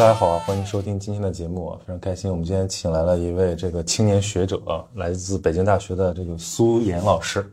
[0.00, 7.44] 大家好啊，欢迎收听今天的节目啊，非常开心，我们今天请来了一位这个青年学者啊，来自北京大学的这个苏岩老师。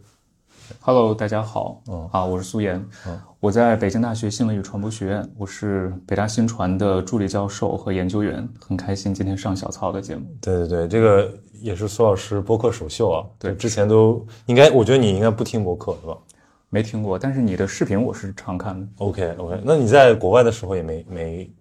[0.80, 10.26] Hello，大家好，嗯啊，我是苏岩，嗯我在北京大学新闻与传播学院，我是北大新传的助理教授和研究员，很开心今天上小曹的节目。
[10.40, 13.26] 对对对，这个也是苏老师播客首秀啊。
[13.38, 16.18] 对之前都应该，我觉得你应该不听播客是吧
[16.70, 18.88] 没听过，但是你的视频我是常看的。
[19.00, 21.52] ？OK OK，那你在国外的时候也没没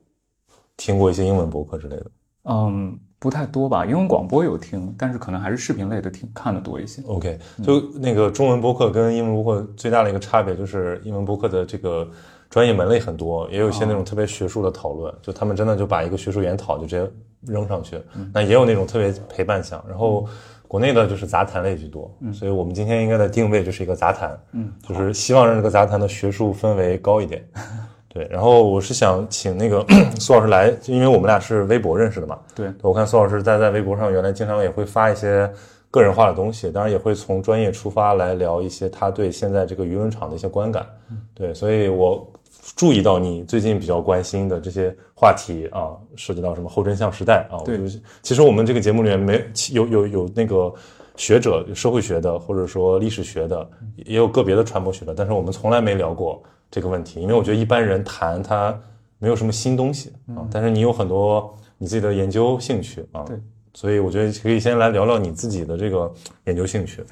[0.77, 2.07] 听过一些英文博客之类的
[2.45, 7.03] 嗯，不太多吧，英文广播有听，但是可能还是视频类的听看的多一些。
[7.07, 12.09] ？OK，就那个中文播客跟英文播客最大的一个差别就是英文播客的这个
[12.49, 18.01] 专业门类很多，也有一些那种特别学术的讨论，就他们真的就把一个学术研讨就直接扔上去，
[18.33, 20.27] 那也有那种特别陪伴项，然后。
[20.69, 27.49] 国内的就是杂谈类居多，所以我们今天应该的定位就是一个杂谈，嗯，就是希望让这个杂谈的学术氛围高一点。
[28.17, 29.85] 对，然后我是想请那个
[30.19, 32.39] 苏老师来，就因为我们俩是微博认识的嘛。
[32.55, 35.51] 对，我看苏老师在在微博上原来经常也会发一些
[35.91, 40.87] 个人化的东西，当然也会从专业出发来聊一些他对现在这个舆论场的一些观感。
[41.35, 42.27] 对，所以我
[42.75, 47.61] 注意到你最近比较关心的这些话题啊，涉及到什么后真相时代啊。
[47.67, 50.73] 对我就其实我们这个节目里面没有有有那个
[51.17, 53.69] 学者，社会学的或者说历史学的，
[54.07, 56.43] 也有个别的传播学的，但是我们从来没聊过
[56.77, 58.79] 这个问题，因为我觉得一般人谈他
[59.19, 63.41] 没有什么新东西啊，但是你有很多你自己的研究兴趣啊，对，
[63.73, 66.13] 所以我觉得可以先来聊聊你自己的这个
[66.45, 67.03] 研究兴趣。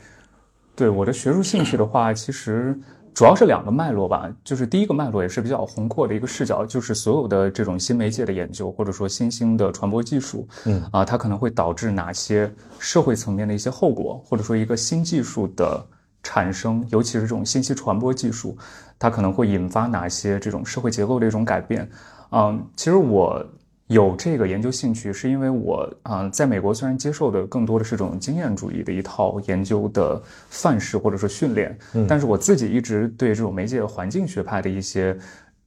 [0.77, 2.79] 对我的学术兴趣的话，其实
[3.15, 4.31] 主要是两个脉络吧。
[4.45, 15.87] 就是第一个脉络也是比较宏阔的一个视角，就是所有的这种新媒介的研究，或者说新兴的传播技术，嗯啊，它可能会导致哪些社会层面的一些后果，或者说一个新技术的
[16.25, 18.59] 产生，尤其是这种信息传播技术，
[18.99, 21.89] 它可能会引发哪些这种社会结构的一种改变。
[22.33, 23.47] 嗯，其实我
[23.87, 35.17] 有这个研究兴趣，是因为我啊、呃在美国虽然接受的更多的是这种经验主义的一套研究的范式或者说训练，但是我自己一直对这种媒介环境学派的一些。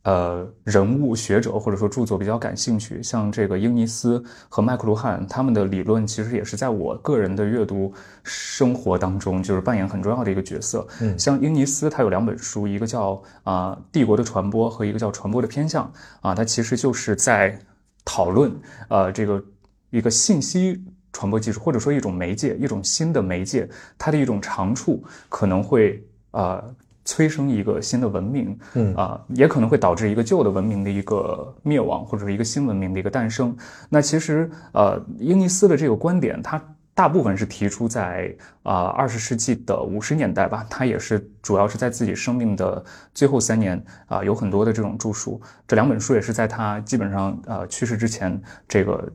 [0.08, 10.88] 呃，人物学者或者说著作比较感兴趣，像这个英尼斯和麦克卢汉他们的理论，其实也是在我个人的阅读生活当中，就是扮演很重要的一个角色。
[11.02, 15.84] 嗯像英尼斯他有两本书，一个叫啊、帝国的传播》和一个叫《传播的偏向》
[16.28, 17.60] 啊，它其实就是在
[18.06, 18.50] 讨论
[18.88, 19.44] 呃这个
[19.90, 20.82] 一个信息
[21.12, 26.02] 传播技术，或者说一种媒介，一种新的媒介，它的一种长处可能会
[26.32, 26.64] 呃
[27.08, 33.56] 催生一个新的文明，嗯啊、也可能会导致一个旧的文明的一个灭亡，或者是一个新文明的一个诞生。
[33.88, 36.62] 那其实呃，英尼斯的这个观点，他
[36.94, 48.38] 大部分是提出在啊二十世纪的五十年代吧，他也是主要是在自己生命的最后三年啊、有很多的这种著述，这两本书也是在他基本上呃去世之前
[48.68, 49.10] 这个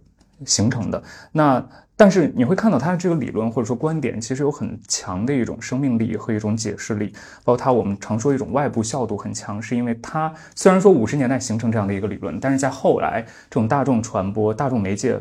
[0.47, 1.03] 形成的。
[1.31, 1.63] 那
[1.97, 7.13] 但是你会看到他的这个理论或者说观点，其实有很强的一种生命力和一种解释力，
[7.45, 15.21] 包括他我们常说一种外部效度很强，是因为他虽然说五十年代形成这样的一个理论，但是在后来这种大众传播、大众媒介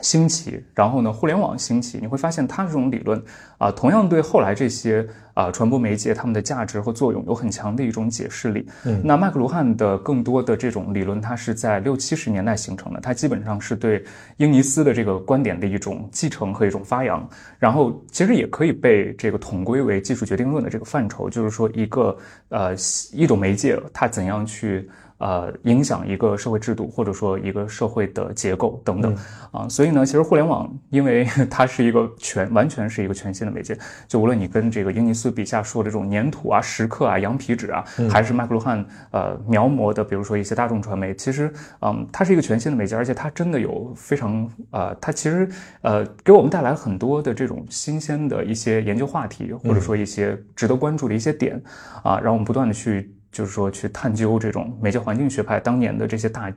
[0.00, 3.22] 兴起，然后呢，互联网兴起，你会发现它这种理论
[3.62, 8.66] 啊、同样对后来这些啊、传播媒介它们的价值和作用有很强的一种解释力。
[8.84, 14.04] 嗯那麦克卢汉的更多的这种理论，它是在六七十年代形成的，它基本上是对
[14.38, 17.26] 英尼斯的这个观点的一种继承和一种发扬。
[17.58, 22.16] 然后其实也可以被这个统归为技术决定论的这个范畴，就是说一个
[22.48, 22.74] 呃
[23.12, 24.90] 一种媒介它怎样去。
[25.18, 29.16] 呃，影响一个社会制度，或者说一个社会的结构等等、
[29.52, 33.78] 啊，所以呢，其实互联网因为 它是一个全完全是一个全新的媒介，
[34.08, 45.48] 就无论你跟这个英尼斯笔下说的这种粘土啊、石刻啊、羊皮纸啊，还是麦克卢汉呃描摹的，比如说一些大众传媒，其实嗯，它是一个全新的媒介，而且它真的有非常呃，它其实
[45.82, 51.62] 呃给我们带来很多的这种新鲜的一些研究话题，或者说一些值得关注的一些点
[52.02, 53.14] 啊，让我们不断的去。
[53.32, 56.52] 就是说，去探究这种媒介环境学派当年的这些大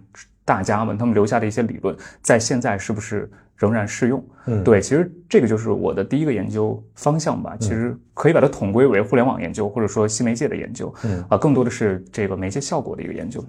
[0.45, 4.23] 大家们他们留下的一些理论，在现在是不是仍然适用？
[4.45, 7.57] 嗯对，其实这个就是我的第一个研究方向吧。
[7.59, 10.93] 其实可以把它统归为互联网研究，或者说新媒介的研究。
[11.03, 13.43] 嗯啊，更多的是这个媒介效果的一个研究。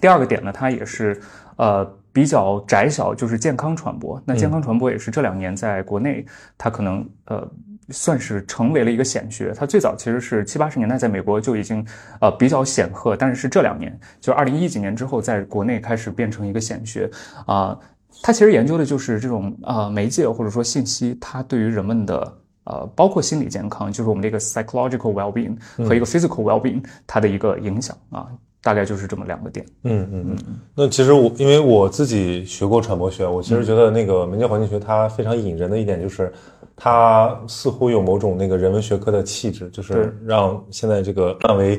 [0.00, 1.18] 第二个点呢，它也是
[1.56, 4.22] 呃比较窄小，就是健康传播。
[4.26, 6.24] 那健康传播也是这两年在国内，
[6.58, 7.50] 它可能呃。
[7.90, 9.52] 算是成为了一个显学。
[9.56, 11.84] 它最早其实是七八十年代在美国就已经
[12.20, 17.10] 呃比较显赫，但是是这两年，就二零一几年之后，在国内开始变成一个显学
[17.46, 17.78] 啊、
[18.22, 25.56] 它其实研究的就是这种呃媒介或者说信息，它对于人们的呃包括心理健康，就是我们这个 psychological well-being
[25.86, 28.26] 和一个 physical well-being 它的一个影响啊。
[28.62, 29.64] 大概就是这么两个点。
[29.84, 30.56] 嗯嗯嗯。
[30.74, 36.30] 那其实我因为我自己学过传播学，我其实觉得那个媒介环境学它非常引人的一点就是，
[36.80, 41.78] 它似乎有某种那个人文学科的气质，就是让现在这个范围。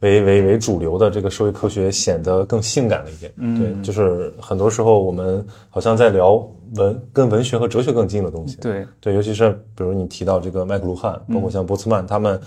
[0.00, 6.34] 为为为主流的这个社会科学显得更性感了一点，嗯，对，就是很多时候我们好像在聊
[6.74, 8.86] 文跟文学和哲学更近的东西，对。
[9.00, 12.38] 对，尤其是比如你提到这个麦克卢汉，包括像波茨曼，他们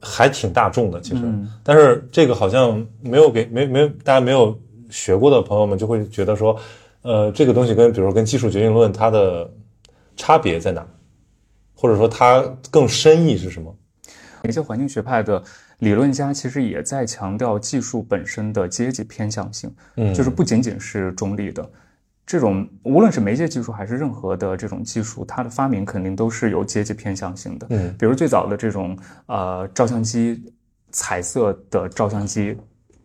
[0.00, 1.22] 还挺大众的，其实，
[1.62, 4.58] 但是这个好像没有给没没大家没有
[4.88, 6.56] 学过的朋友们就会觉得说，
[7.02, 9.46] 呃，这个东西跟比如说跟技术决定论它的
[10.16, 10.84] 差别在哪，
[11.74, 13.76] 或者说它更深意是什么？
[14.44, 15.42] 一些环境学派的。
[15.80, 21.68] 理论家其实也在强调技术本身的阶级偏向性，嗯，就是不仅仅是中立的，
[22.24, 28.96] 这种无论是媒介技术还是任何的这种技术，它的发明肯定都是有阶级偏向性的，嗯，比如最早的这种
[29.26, 30.44] 呃照相机，
[30.92, 32.56] 彩色的照相机，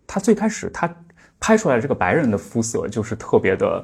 [0.05, 0.95] 它最开始它
[1.39, 3.83] 拍出来这个白人的肤色就是特别的。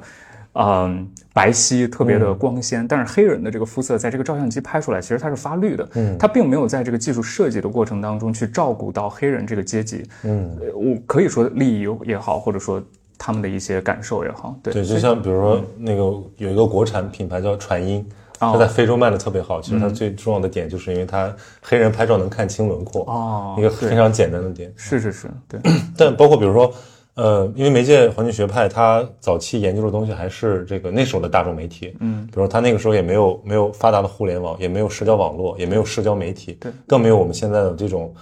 [0.58, 5.86] 嗯，白皙特别的光鲜，但是黑人的这个肤色在这个照相机拍出来，其实它是发绿的。
[5.94, 10.02] 嗯，它并没有在这个技术设计的过程当中去照顾到黑人这个阶级。
[10.22, 12.82] 嗯，我可以说利益也好，或者说
[13.18, 14.58] 他们的一些感受也好。
[14.62, 16.02] 对，对，就像比如说那个
[16.38, 18.02] 有一个国产品牌叫传音，
[18.38, 19.60] 它在非洲卖的特别好。
[19.60, 21.30] 其实它最重要的点就是因为它
[21.60, 23.02] 黑人拍照能看清轮廓。
[23.02, 24.72] 哦，一个非常简单的点。
[24.74, 25.60] 是是是，对。
[25.98, 26.72] 但包括比如说。
[27.16, 38.14] 呃，因为媒介环境学派，它早期研究的东西还是这个那时候的大众媒体，嗯，比如说他那个时候也没有没有发达的互联网，也没有社交网络，也没有社交媒体，对，更没有我们现在的这种，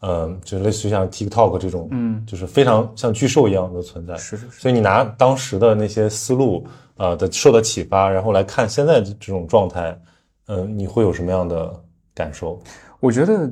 [0.00, 4.60] 呃，就是类似于像 TikTok 这种，嗯，就是非常像巨兽一样的存在，是是是。
[4.62, 6.66] 所以你拿当时的那些思路，
[6.96, 10.00] 呃的受的启发，然后来看现在这种状态，
[10.46, 11.70] 嗯，你会有什么样的
[12.14, 12.58] 感受？
[13.00, 13.50] 我觉得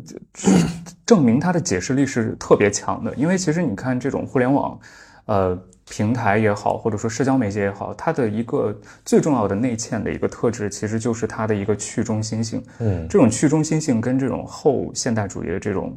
[1.04, 4.78] 证明它的解释力是特别强的，因为其实你看这种互联网，
[5.26, 5.56] 呃，
[5.88, 12.62] 平台也好，或者说社交媒介也好，它的一个最重要的内嵌的一个特质，其实就是它的一个去中心性。
[12.80, 15.96] 嗯，这种去中心性跟这种后现代主义的这种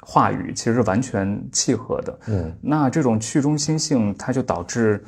[0.00, 2.18] 话语其实是完全契合的。
[2.26, 5.04] 嗯，那这种去中心性，它就导致。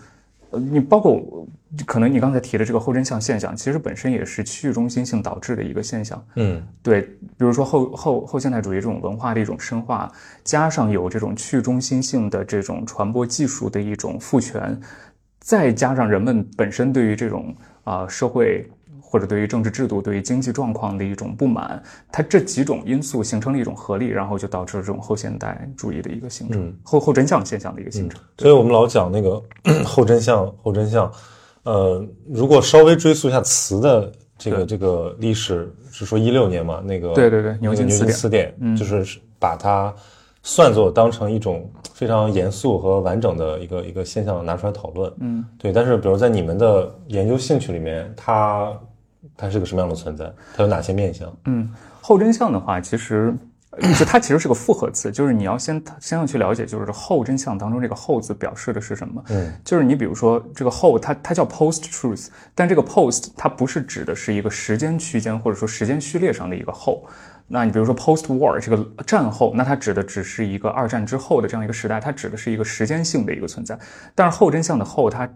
[0.56, 1.46] 呃，你包括
[1.84, 6.26] 可能你刚才提的这个后真相现象，其实本身也是区域中心性导致的一个现象。
[6.36, 10.10] 嗯，对，比如说后后后现代主义这种文化的一种深化，
[10.44, 14.80] 加上有这种去中心性的这种传播技术的一种赋权，
[15.40, 17.54] 再加上人们本身对于这种
[17.84, 18.66] 啊社会。
[19.08, 21.80] 或者对于政治制度、对于经济状况的一种不满，
[22.10, 28.20] 它这几种因素形成了一种合力，然后就导致了这种后现代主义的一个形成，后后真相现象的一个形成。
[28.38, 29.40] 所以我们老讲那个
[29.86, 31.10] 后真相，后真相。
[31.62, 36.82] 呃，如果稍微追溯一下词的这个这个历史，是说一六年嘛？
[36.84, 39.94] 那个对对对，牛津词典，就是把它
[40.42, 45.12] 算作当成一种非常严肃和完整的一个一个现象拿出来讨论。
[45.18, 45.72] 嗯，对。
[45.72, 48.72] 但是，比如在你们的研究兴趣里面，它
[49.36, 50.30] 它是个什么样的存在？
[50.54, 51.34] 它有哪些面相？
[51.46, 53.34] 嗯，后真相的话，其实
[53.98, 59.22] 就它其实是个复合词，就是你要先先要去了解，就是后真相当中这个后字表示的是什么？
[59.28, 67.06] 嗯，就是你比如说这个后，它它叫 post truth，但这个 post 它不是指的是一个时间区间或者说时间序列上的一个后。
[67.48, 73.78] 那你比如说 post war 这个战后，那它指的只是一个二战之后的这样一个时代，它指的是一个时间性的一个存在。
[74.14, 75.28] 但是后真相的后，它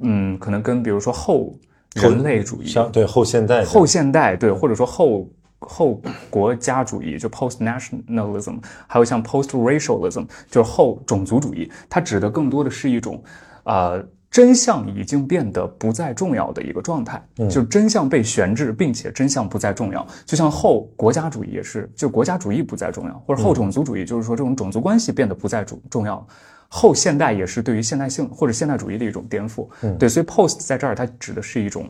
[0.00, 1.54] 嗯，可能跟比如说后。
[1.94, 13.22] 人类主义，像对后现代，后现代对，或者说后后国家主义，就 post nationalism，还有像 post racialism，就是后种族主义，它指的更多的是一种，
[13.64, 20.06] 呃，真相已经变得不再重要的一个状态，就真相被悬置，并且真相不再重要。
[20.24, 26.26] 就像后国家主义也是，就国家主义不再重要，或者后种族主义，就是说这种种族关系变得不再重重要。
[26.74, 31.84] 后现代也是对于现代性或者现代主义的一种颠覆，嗯，对，所以 post 在这儿它指的是一种，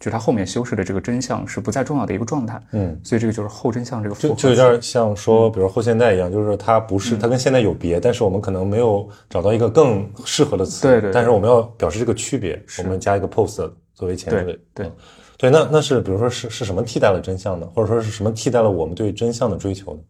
[0.00, 14.90] 就是它后面修饰的这个真相是不再重要的一个状态，嗯，所以这个就是后真相这个就就有点像说，比如后现代一样，就是它不是它跟现代有别，但是我们可能没有找到一个更适合的词，对对，但是我们要表示这个区别，我们加一个 post 作为前缀，对。
[15.36, 17.68] 对，那那是比如说是是什么替代了真相呢？
[17.74, 20.00] 或者说是什么替代了我们对真相的追求呢？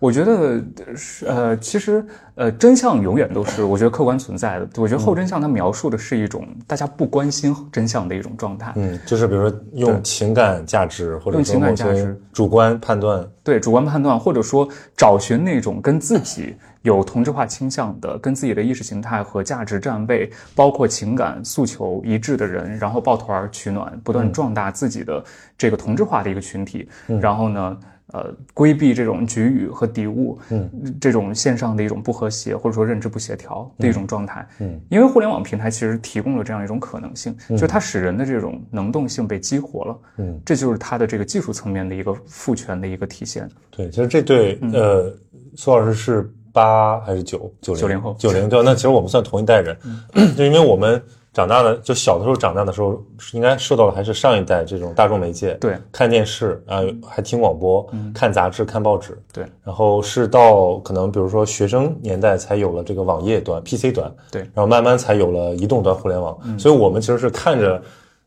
[0.00, 0.58] 我觉得
[0.96, 2.02] 是呃，其实
[2.34, 4.66] 呃，真相永远都是我觉得客观存在的。
[4.78, 8.72] 我觉得后真相它描述的是一种大家不关心真相的一种状态。
[8.76, 14.66] 嗯，就是比如说用情感价值或者用情感价值、主观判断，对主观判断，或者说
[14.96, 25.22] 找寻那种跟自己有同质化倾向的、跟自己的意识形态和价值站位，包括情感诉求一致的人，然后抱团取暖，不断壮大自己的
[25.58, 26.88] 这个同质化的一个群体。
[27.20, 27.76] 然后呢？
[28.12, 30.68] 呃，规避这种局域和敌物，嗯，
[31.00, 43.48] 这种线上的一种不和谐或者说认知不协调的一种状态，嗯，因为互联网平台其实提供了这样一种可能性，就是它使人的这种能动性被激活了，嗯，这就是它的这个技术层面的一个赋权的一个体现。
[43.70, 45.14] 对，其实这对呃，
[45.54, 47.52] 苏老师是八还是九？
[47.60, 49.76] 九零九零后九零对，那其实我们算同一代人，
[50.36, 51.00] 就因为我们。
[51.32, 53.00] 长大的就小的时候长大的时候，
[53.32, 59.44] 应该受到的还是上一代这种大众媒介，对，看电视啊，还听广播，看杂志，看报纸，对。
[59.62, 64.42] 然后是到可能比如说学生年代才有了这个网页端、PC 端，对。
[64.42, 67.80] 然后慢慢才有了移动端互联网，所以我们其实是看着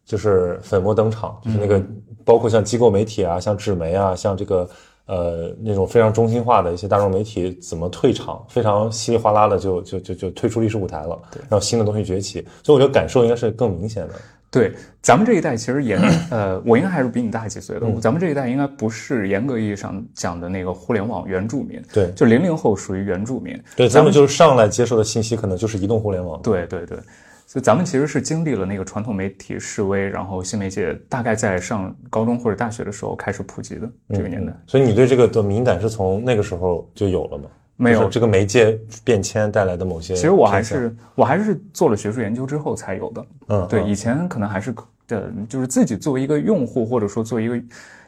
[0.05, 1.81] 就是粉墨登场，就是那个
[2.23, 4.67] 包括像机构媒体啊，像纸媒啊，像这个。
[5.05, 14.13] 呃，那种非常中心化的一些大众媒体怎么退场，非常稀里哗啦的就就就就退出历史舞台了，然后新的东西崛起，所以我觉得感受应该是更明显的。
[14.49, 26.97] 对，咱们这一代其实也，呃，我应该还是比你大几岁的，咱们这一代应该不是严格意义上讲的那个互联网原住民，对，就零零后属于原住民，对，咱们就是上来接受的信息可能就是移动互联网，对对对。
[27.45, 34.51] 所以咱们其实是经历了那个传统媒体示威，然后新媒介大概在上高中或者大学的时候开始普及的这个年代。
[34.65, 37.45] 所以你对这个的敏感是从那个时候就有了吗？
[37.75, 40.15] 没有，这个媒介变迁带来的某些。
[40.15, 43.25] 其实我还是我还是做了学术研究之后才有的。
[43.49, 44.73] 嗯，对，以前可能还是
[45.07, 47.63] 的，就是自己作为一个用户或者说作为一个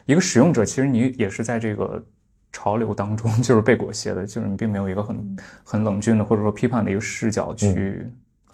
[0.06, 2.02] 一个使用者，其实你也是在这个
[2.52, 8.06] 潮流当中 就是被裹挟的，就是你并没有一个很很冷峻的或者说批判的一个视角去。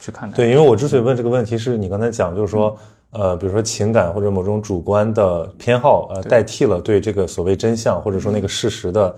[0.03, 2.77] 去看对，因为我之所以问这个问题，是你刚才讲，就是说，
[3.11, 9.15] 呃，比如说情感或者某种主观的偏好，呃，代替了对这个所谓真相或者说那个事实的，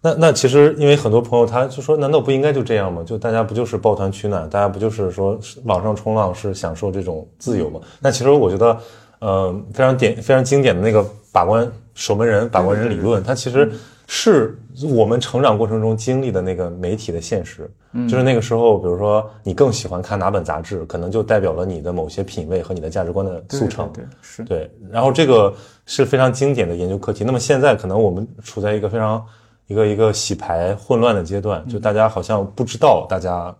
[0.00, 3.04] 那那其实因为很多朋友他就说，难道不应该就这样吗？
[3.06, 7.80] 就大家不就是抱团取暖，大家不就是说网上冲浪是享受这种自由吗？
[8.00, 8.76] 那其实我觉得，
[9.20, 13.70] 呃，非常典非常经典的那个把关守门人把关人理论，它其实。
[14.08, 17.68] 是我们成长过程中经历的那个媒体的现实，
[18.08, 23.90] 就是那个时候，比如说你更喜欢看哪本杂志，可能就代表了你的某些品味和你的价值观的速成。
[23.92, 24.70] 对，是对。
[24.90, 25.54] 然后这个
[25.86, 27.24] 是非常经典的研究课题。
[27.24, 29.24] 那么现在可能我们处在一个非常
[29.66, 33.54] 一个一个洗牌混乱的阶段，就大家好像不知道大家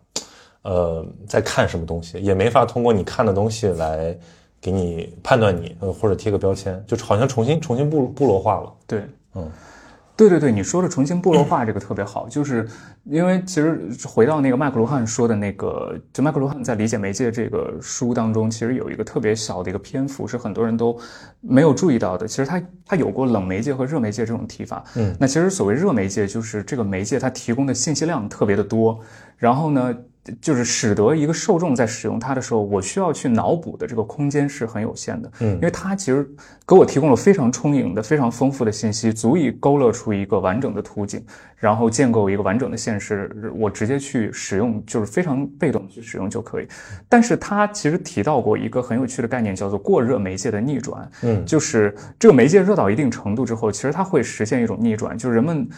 [0.62, 4.16] 呃在看什么东西，也没法通过你看的东西来
[4.60, 8.72] 给你判断你，或者贴个标签，就好像重新重新部部落化了。
[8.86, 9.50] 对，嗯。
[10.16, 12.66] 对对对，你说的重新部落化这个特别好，就是
[13.04, 20.98] 因为其实回到那个麦克卢汉说的那个，就麦克卢汉在理解媒介这个书当中，其实有一个特别小的一个篇幅是很多人都
[21.40, 22.26] 没有注意到的。
[22.26, 24.82] 其实他他有过冷媒介和热媒介这种提法。
[24.94, 28.98] 嗯，那其实所谓热媒介，就是这个媒介它提供的信息量特别的多，
[29.36, 29.94] 然后呢。
[30.40, 35.30] 就是使得一个受众在使用它的时候，我需要去脑补的这个空间是很有限的。
[35.40, 36.28] 嗯，因为它其实
[36.66, 41.24] 给我提供了非常充盈的、非常丰富的信息，足以勾勒出一个完整的图景，
[41.56, 43.30] 然后建构一个完整的现实。
[43.56, 46.68] 我直接去使用，就是非常被动去使用就可以。
[47.08, 51.10] 但是它其实提到过一个很有趣的概念，叫做过热媒介的逆转。
[51.22, 55.68] 嗯，就是这个媒介热到一定程度之后，其实它会实现一种逆转，就是人们。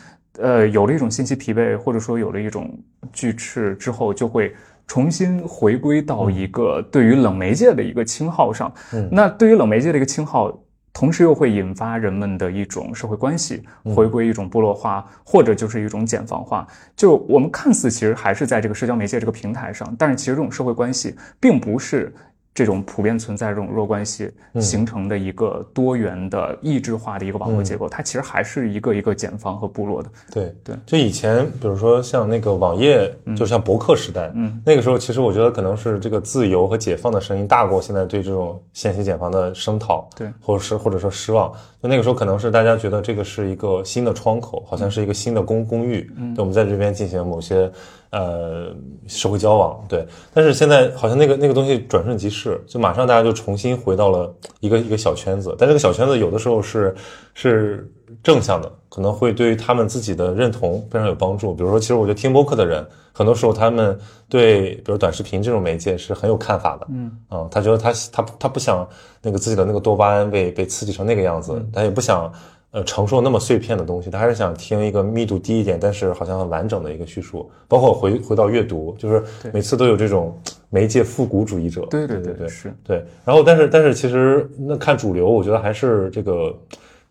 [0.40, 2.78] 呃，有了一种信息疲惫，或者说有了一种
[3.12, 4.54] 拒斥之后，就会
[4.87, 8.73] 重新回归到一个对于冷媒介的一个称号上。
[8.92, 10.57] 嗯，那对于冷媒介的一个称号，
[10.92, 13.62] 同时又会引发人们的一种社会关系
[13.95, 16.66] 回归一种部落化，或者就是一种茧房化。
[16.97, 22.14] 就我们看似其实还是在这个社交媒介这个平台上，但是其实这种社会关系并不是。
[22.59, 24.29] 这种普遍存在这种弱关系
[24.61, 30.11] 形成的一个多元的异质化的一个网络结构，它其实还是一个一个茧房和部落的。
[30.33, 41.53] 对对，就以前比如说像那个网页，就像博客时代，嗯，那个时候其实我觉得可能是这个自由和解放的声音大过现在对这种信息茧房的声讨，对，或者是或者说失望。
[41.81, 47.71] 就那个时候可能是大家觉得这个是一个新的窗口，好像是一个新的公公寓，嗯，我们在这边进行某些。
[48.11, 48.75] 呃，
[49.07, 56.95] 社会交往对，但是现在好像那个那个东西转瞬即逝，就马上大家就重新回到了一个一个小圈子，但这个小圈子有的时候是
[57.35, 57.91] 是
[58.23, 61.55] 正向的，可能会对于他们自己的认同非常有帮助。
[61.55, 68.88] 比如说，其实我觉得听播客的人，很多时候他们对比如短视频这种媒介是很有看法的，嗯啊，他觉得他他他不想
[69.21, 72.33] 那个自己的那个多巴胺被被刺激成那个样子，他也不想。
[72.70, 77.50] 呃，承受那么碎片的东西，他还是想听一个密度低一点，但是好像很完整的一个叙述。
[77.66, 81.87] 包括回回到阅读，就是每次都有这种媒介复古主义者。
[81.88, 83.02] 对对对对，是对。
[83.25, 86.54] 然后，但是但是其实那看主流，我觉得还是这个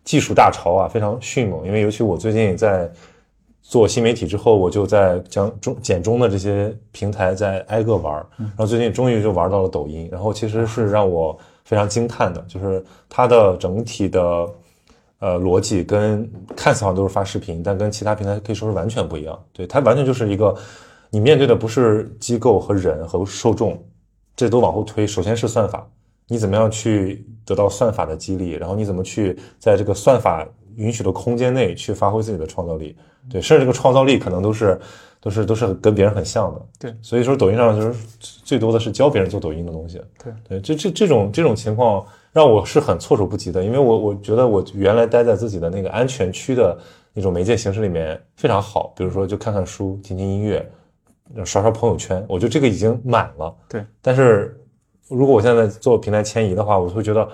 [0.04, 1.66] 技术大潮啊，非常迅猛。
[1.66, 2.88] 因为尤其我最近在
[3.60, 10.08] 做新媒体之后，我就在将中简中的这些平台在挨个玩，然后最近终于就玩到了抖音。
[10.12, 14.48] 然后其实是让我非常惊叹的，就是它的整体的。
[15.20, 19.38] 呃逻辑跟看似好像都是发视频，但跟其他平台可以说是完全不一样。
[19.52, 20.54] 对，它完全就是一个
[21.10, 23.82] 你面对的不是机构和人和受众，
[24.36, 25.86] 这都往后推，首先是算法，
[26.28, 30.46] 你怎么样去得到算法的激励，然后你怎么去在这个算法
[30.76, 32.96] 允许的空间内去发挥自己的创造力，
[33.28, 34.78] 对，甚至这个创造力可能都是
[35.20, 36.62] 都是都是跟别人很像的。
[36.78, 40.00] 对，所以说抖音上就是最多的是教别人做抖音的东西。
[40.22, 46.78] 对对，这这这种这种情况让我是很措手不及的，因为我我觉得我原来待在自己的那个安全区的
[47.12, 50.70] 那种媒介形式里面非常好，比如说就看看书、听听音乐、
[51.44, 53.54] 刷刷朋友圈，我觉得这个已经满了。
[53.68, 54.60] 对，但是
[55.08, 57.26] 如果我现在做平台迁移的话，我会觉得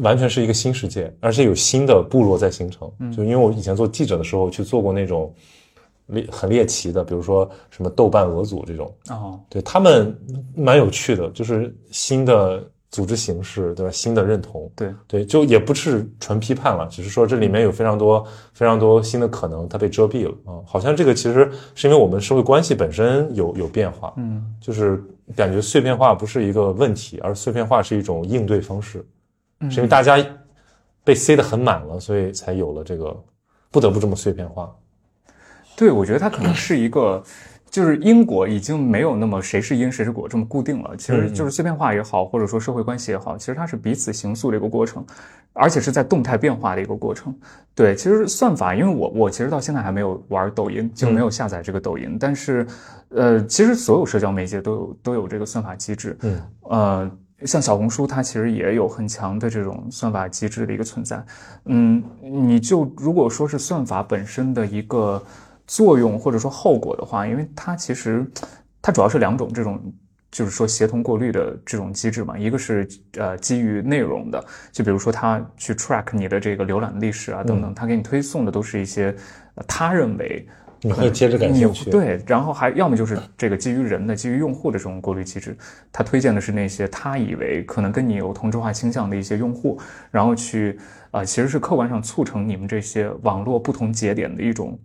[0.00, 2.90] 完全是一个新世界，而且有新的部落在形成。
[3.14, 5.34] 就因为我以前做记者的时候去做过那种
[6.06, 10.16] 猎很猎奇的，比如说什么豆瓣俄组这种，哦，对他们
[10.54, 12.62] 蛮有趣的，就是新的
[12.96, 13.92] 组织形式，对吧？
[13.92, 20.64] 新的认同，对对，就也不是纯批判了，只是说这里面有非常多非常多新的可能，它被遮蔽了啊。
[20.64, 25.04] 好像这个其实是因为我们社会关系本身有有变化，嗯，就是
[25.36, 29.04] 感觉碎片化不是一个问题，而碎片化是一种应对方式，
[29.60, 30.16] 嗯是因为大家
[31.04, 33.14] 被塞得很满了，所以才有了这个
[33.70, 34.74] 不得不这么碎片化。
[35.76, 37.22] 对，我觉得它可能是一个，
[37.76, 40.96] 就是因果已经没有那么谁是因谁是果这么固定了。
[40.96, 45.04] 其实就是碎片化也好，或者说社会关系也好，其实它是彼此形塑的一个过程，
[45.52, 47.34] 而且是在动态变化的一个过程。
[47.74, 52.66] 对，其实算法，因为我我其实到现在还没有玩抖音，就没有下载这个抖音，但是，
[53.10, 56.16] 呃，其实所有社交媒介都有都有这个算法机制。
[56.22, 57.10] 嗯，呃。
[57.44, 61.22] 像小红书，它其实也有很强的这种算法机制的一个存在。
[61.66, 65.22] 嗯，你就如果说是算法本身的一个
[65.66, 68.24] 作用或者说后果的话，因为它其实
[68.80, 69.80] 它主要是两种这种，
[70.30, 72.38] 就是说协同过滤的这种机制嘛。
[72.38, 79.14] 一个是呃基于内容的，就比如说它去 track 你的这个浏览历史啊等等，它给你推送的都是一些
[79.54, 80.46] 呃他认为。
[80.82, 85.56] 你会接着感兴趣，对，然后还要么就是这个基于人的、基于用户的这种过滤机制，
[85.90, 90.78] 他推荐的是那些他以为可能跟你有同质化倾向的一些用户，然后去
[91.10, 94.78] 啊、呃，其实是客观上促成你们这些网络不同节点的一种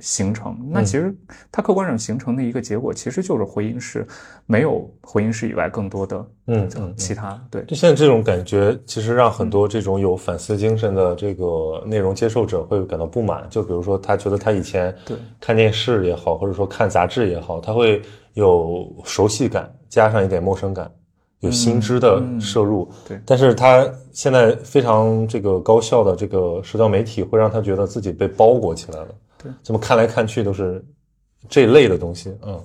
[0.00, 0.56] 形成。
[0.70, 1.14] 那其实
[1.50, 4.06] 它客观上形成的一个结果，其实就是回音室
[4.46, 7.62] 没有回音室以外更多的嗯嗯其他对。
[7.64, 13.46] 就现在这种感觉，其实让很多这种有反思精神的这个内容接受者会感到不满。
[13.50, 18.00] 就比如说，他觉得他以前对看电视也好，或者说看杂志也好，他会
[18.34, 20.90] 有熟悉感，加上一点陌生感，
[21.40, 22.90] 有新知的摄入。
[23.06, 29.08] 对但是他现在非常这个高效的这个社交媒体，会让他觉得自己被包裹起来了。
[29.42, 30.84] 对，怎么看来看去都是
[31.48, 32.36] 这类的东西。
[32.46, 32.60] 嗯。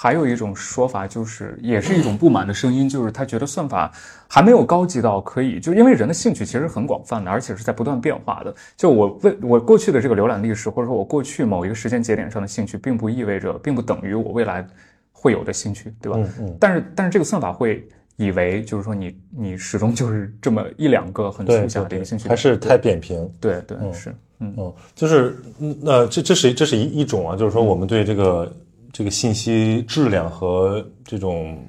[0.00, 3.90] 还有一种说法，就是也是一种不满的声音，就是他觉得算法
[4.28, 8.54] 还没有高级到可以，就因为人的兴趣其实很广泛的，而且是在不断变化的。
[8.76, 14.64] 就我为我过去的这个浏览历史，或者说我过去某一个时间节点上的兴趣，并不意味着，并不等于我未来
[15.10, 16.16] 会有的兴趣，对吧？
[16.20, 16.56] 嗯嗯。
[16.60, 17.84] 但是但是这个算法会
[18.18, 23.26] 以为，就是说你你始终就是这么一两个很对粗狭的一个兴趣，还是太扁平。
[23.40, 28.52] 对对是嗯嗯，就是嗯那这这是这是一一种啊，就是说我们对这个。
[28.90, 31.62] 这个信息质量和这种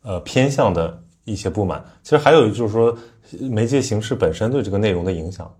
[0.00, 2.96] 呃偏向的一些不满，其实还有就是说
[3.50, 5.54] 媒介形式本身对这个内容的影响。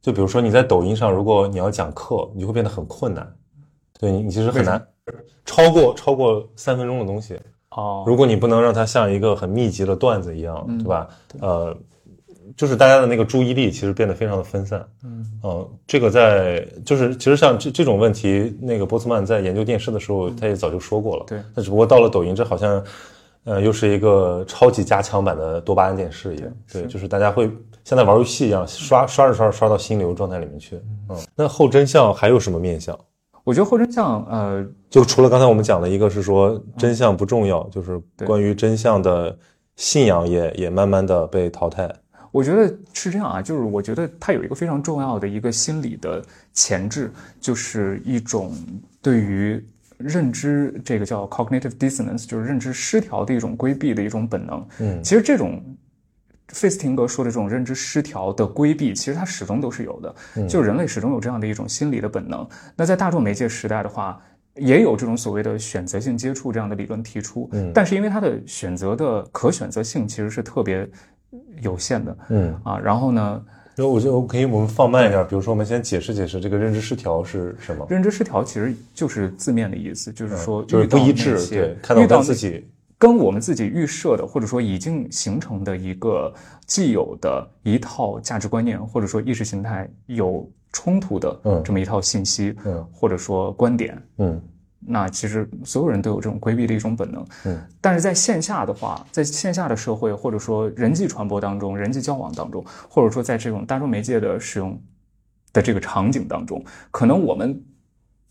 [0.00, 3.30] 就比如说你在抖音上，如果你要讲课，你就会变得很困难，
[3.98, 4.80] 对你你其实很难
[5.44, 7.38] 超过超过三分钟的东西。
[7.76, 11.08] 哦，如果你不能让它像一个很密集的段子一样，嗯对吧？
[11.40, 11.76] 呃。
[12.54, 22.84] 就是大家的那个注意力其实变得非常的分散，嗯，呃，这个在就是其实像这这种问题，那个波斯曼在研究电视的时候，他也早就说过了，对，那只不过到了抖音，这好像，
[23.44, 27.50] 呃，又是一个超级加强版的多巴胺电视一样，对，就是大家会
[27.84, 32.98] 像在玩游戏一样，刷刷着刷着刷到心流状态里面去，嗯，那后真相还有什么面向？
[33.44, 39.36] 我觉得后真相，呃，就除了刚才我们讲的一个是说真相不重要，就是关于真相的
[39.76, 41.90] 信仰也也慢慢的被淘汰。
[42.30, 46.24] 我觉得是这样啊，就是我觉得它有一个非常重要的一个心理的
[46.54, 48.52] 前置，就是一种
[49.02, 49.62] 对于
[49.98, 54.66] 认知这个叫 cognitive dissonance，就是认知失调的一种规避的一种本能。
[54.78, 55.62] 嗯，其实这种
[56.52, 60.14] 费斯廷格说的这种认知失调的规避，其实它始终都是有的，
[60.46, 62.46] 就是人类始终有这样的一种心理的本能。
[62.76, 64.20] 那在大众媒介时代的话，
[64.54, 70.88] 也有这种所谓的选择性接触这样的理论提出，嗯，但是因为它的选择的可选择性其实是特别。
[71.62, 73.42] 有限的，嗯啊，然后呢？
[73.74, 77.86] 那我就可以我们放慢一点，比如说我们先解释解释这个认知失调是什么。
[77.88, 82.68] 认知失调其实就是字面的意思，就是说就是不一致，对，看到跟自己
[83.02, 86.32] 跟我们自己预设的，或者说已经形成的一个
[86.68, 91.60] 既有的一套价值观念，或者说意识形态有冲突的嗯。
[91.64, 92.86] 这么一套信息，嗯。
[92.92, 94.40] 或者说观点，嗯。
[94.78, 97.26] 那其实所有人都有这种规避的一种本能。
[97.44, 104.80] 嗯，但是在线下的话，在线下的社会或者说人际传播当中、人际交往当中，或者说在这种大众媒介的使用
[105.52, 107.60] 的这个场景当中，可能我们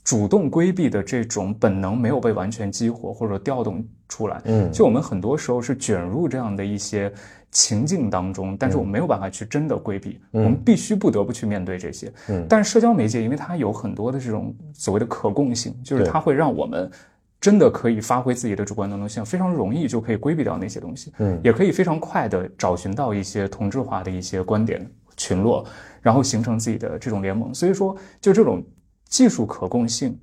[0.02, 4.42] 主动规避的这种本能没有被完全激活或者调动出来。
[4.44, 7.12] 嗯，就我们很多时候是卷入这样的一些
[7.50, 12.12] 情境当中，但是我们没有办法去真的规避，嗯我们必须不得不去面对这些。
[12.28, 16.92] 嗯但是社交媒介因为它有很多的这种所谓的可共性，就是它会让我们
[17.40, 25.66] 真的可以发挥自己的主观能动性，非常容易就可以规避掉那些东西，嗯也可以非常快的找寻到一些同质化的一些观点群落，
[26.02, 27.54] 然后形成自己的这种联盟。
[27.54, 28.64] 所以说，就这种
[29.10, 30.18] 技术可共性，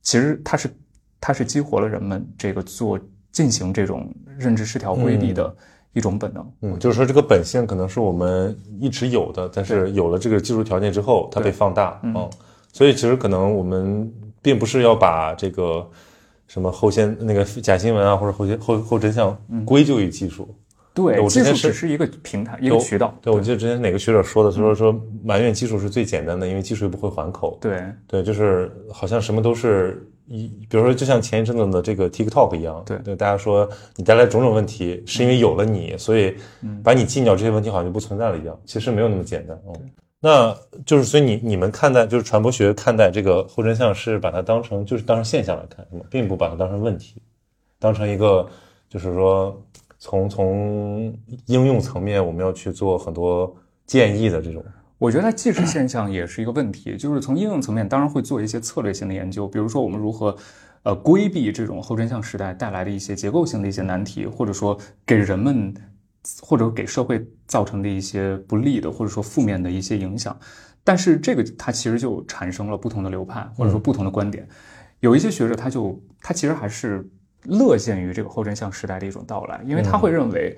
[0.00, 0.68] 其实它是
[1.22, 2.98] 它是激活了人们这个做
[3.30, 5.54] 进行这种认知失调规避的
[5.92, 6.52] 一种本能。
[6.62, 12.28] 嗯，就是说这个本性可能是我们一直有的，但是有了这个技术条件之后，它被放大，嗯，
[12.72, 15.88] 所以其实可能我们并不是要把这个
[16.48, 20.52] 什么后先那个假新闻啊，或者后现后后真相归咎于技术。
[20.94, 23.16] 对对，技术我之前是只是一个平台，一个渠道。
[23.22, 27.58] 对，我记得之前哪个学者说的，他说说埋怨技术是最简单的，因为技术又不会还口。
[27.60, 36.34] 对对，就是好像什么都是一，比如说就像前一阵子的这个 TikTok 一样，对对，大家说你带来种种问题，是因为有了你，所以
[36.82, 38.58] 把你禁掉，这些问题好像就不存在了一样。
[38.64, 39.58] 其实没有那么简单。
[39.66, 46.04] 嗯，那就是所以你你们看待就是传播学看待这个后真相是把它当成就是当成现象来看，是吗？
[46.10, 47.20] 并不把它当成问题，
[47.78, 48.46] 当成一个
[48.88, 49.60] 就是说
[50.02, 53.54] 从从应用层面我们要去做很多
[53.86, 54.60] 建议的这种。
[54.98, 56.96] 我觉得它既是现象，也是一个问题。
[56.96, 60.36] 就是从应用层面，当然会做一些策略性的研究，比如说我们如何，
[60.82, 65.72] 呃，规避这种后真相时代带来的一些结构性的一些难题，或者说给人们
[66.40, 70.36] 或者给社会造成的一些不利的或者说负面的一些影响。
[70.82, 74.48] 但是这个它其实就产生了不同的流派，或者说不同的观点。
[74.98, 77.08] 有一些学者他就他其实还是
[77.44, 80.56] 乐见于这个后真相时代的一种到来，因为他会认为。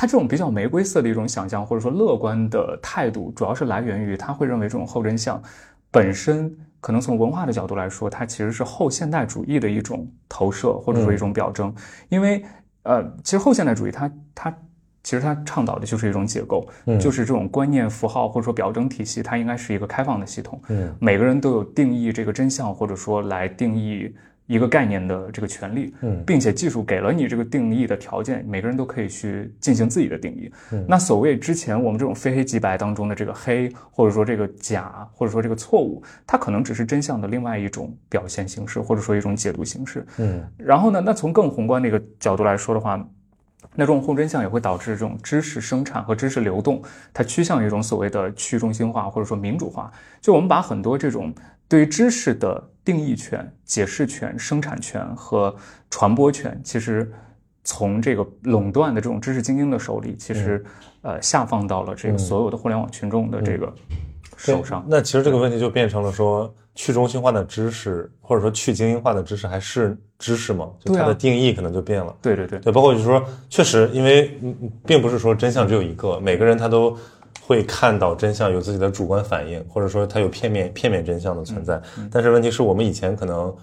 [0.00, 5.42] 他这种比较玫瑰色的一种想象，或者说乐观的态度，主要是来源于他会认为这种后真相
[5.90, 11.74] 本身可能从文化的角度来说，它其实是后现代主义的一种投射，或者说一种表征。
[12.10, 12.44] 因为
[12.84, 14.56] 呃，其实后现代主义它它
[15.02, 16.64] 其实它倡导的就是一种解构，
[17.00, 20.62] 就是这种观念符号或者说表征体系，它应该是一个开放的系统。
[20.68, 24.14] 嗯，每个人都有定义这个真相，或者说来定义。
[24.48, 30.50] 一个概念的这个权利，嗯，并且技术给了你这个定义的条件，每个人都可以去进行自己的定义。
[30.72, 40.04] 嗯，那所谓之前我们这种非黑即白当中的这个黑，或者说这个假，或者说这个错误，它可能只是真相的另外一种表现形式，或者说一种解读形式。
[40.16, 42.96] 嗯，然后呢，那从更宏观的一个角度来说的话，
[43.74, 46.82] 那这种后真相也会导致这种知识生产和知识流动，
[47.12, 49.92] 它趋向于一种所谓的去中心化或者说民主化。
[50.22, 51.34] 就我们把很多这种
[51.68, 55.54] 对于知识的定义权、解释权、生产权和
[55.90, 57.12] 传播权，其实
[57.62, 60.64] 从这个垄断的这种知识精英的手里，其实、
[61.02, 63.70] 呃下放到了这个所有的互联网群众的这个
[64.38, 64.82] 手上。
[64.88, 70.70] 那其实这个问题就变成了说，去中心化的知识或者说去精英化的知识还是知识吗？
[70.80, 72.16] 就它的定义可能就变了。
[72.22, 74.40] 对对对对，包括就是说，确实，因为
[74.86, 76.96] 并不是说真相只有一个，每个人他都
[77.48, 81.80] 会看到真相，有自己的主观反应，或者说它有片面片面真相的存在。
[82.12, 83.56] 但是问题是我们以前可能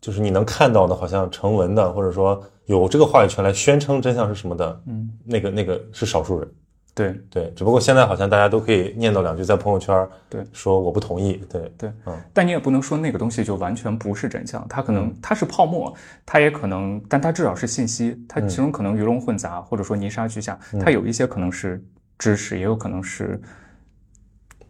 [0.00, 6.48] 就是你能看到的，好像成文的，或者说有这个话语权来宣称真相是什么的，嗯，那个那个是少数人。
[6.94, 7.14] 对。
[7.28, 10.42] 对，只不过现在好像大家都可以念叨两句，在朋友圈对。
[10.54, 15.92] 说我不同意，对对嗯，但你也不能说那个东西就完全不是真相，它可能它是泡沫，
[16.24, 21.84] 它也可能，但它至少是信息，它其中可能鱼龙混杂，或者说泥沙俱下，它有一些可能是
[22.18, 23.40] 知识，也有可能是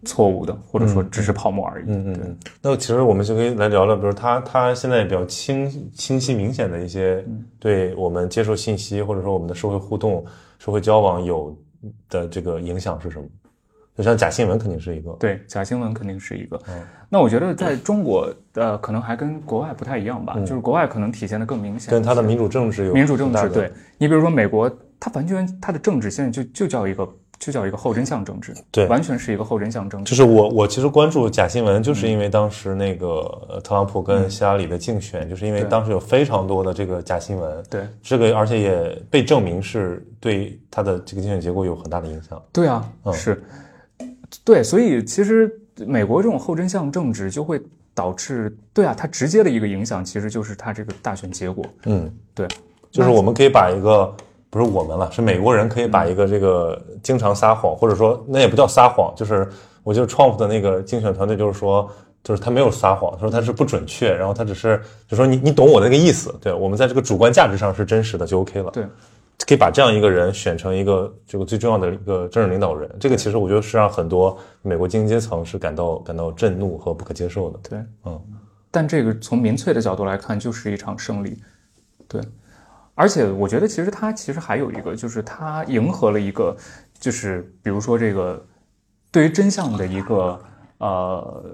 [0.04, 1.84] 错误的，或者说只是泡沫而已。
[1.88, 7.24] 嗯嗯嗯，那其实我们就可以来聊聊，比如他他现在比较清清晰明显的一些
[7.58, 10.24] 对我们接受信息或者说我们的社会互动、
[10.58, 11.56] 社会交往有
[12.08, 13.26] 的这个影响是什么？
[13.96, 16.60] 就像假新闻肯定是一个，对，假新闻肯定是一个。
[16.68, 21.88] 嗯那我觉得在中国，呃，可能还跟国外不太一样吧，就是国外可能体现的更明显。
[21.88, 28.86] 跟他的民主政治有民主政治，对你比如说美国，它完全它的政治现在就就叫一个就叫一个后真相政治，对。
[28.86, 30.10] 完全是一个后真相政治。
[30.10, 33.06] 就是我我其实关注假新闻，就是因为当时那个
[33.48, 37.82] 呃特朗普跟希拉里的竞选，就是因为当时有非常多的这个假新闻，对。
[38.02, 42.42] 这个而且也被证明是对他的这个竞选结果有很大的影响。
[42.52, 43.12] 对啊，嗯。
[43.12, 43.42] 是，
[44.44, 47.60] 对，所以其实美国这种后真相政治就会
[47.94, 51.64] 导致，对啊，它直接的一个影响其实就是它这个大选结果。
[51.84, 52.46] 嗯，对，
[52.90, 54.14] 就是我们可以把一个
[54.50, 59.48] 不是我们了，是美国人可以把一个这个经常撒谎，或者说那也不叫撒谎，就是
[59.82, 61.90] 我觉得 Trump 的那个竞选团队就是说。
[62.24, 68.68] 就是他没有撒谎，他说他是不准确，然后他只是就说你你懂我的那个意思，对我们在这个主观价值上是真实的就 OK 了。
[68.72, 68.84] 对，
[69.46, 77.60] 可以把这样一个人选成一个这个最重要的一个政治领导人，这个其实我觉得是让很多美国精英阶层是感到感到震怒和不可接受的。
[77.70, 78.20] 对，嗯，
[78.72, 81.40] 但这个从民粹的角度来看，就是一场胜利。
[82.08, 82.20] 对，
[82.96, 86.56] 而且我觉得其实它其实还有一个，就是它迎合了一个，
[86.98, 88.44] 就是比如说这个
[89.12, 90.42] 对于真相的一个。
[90.78, 91.44] 呃，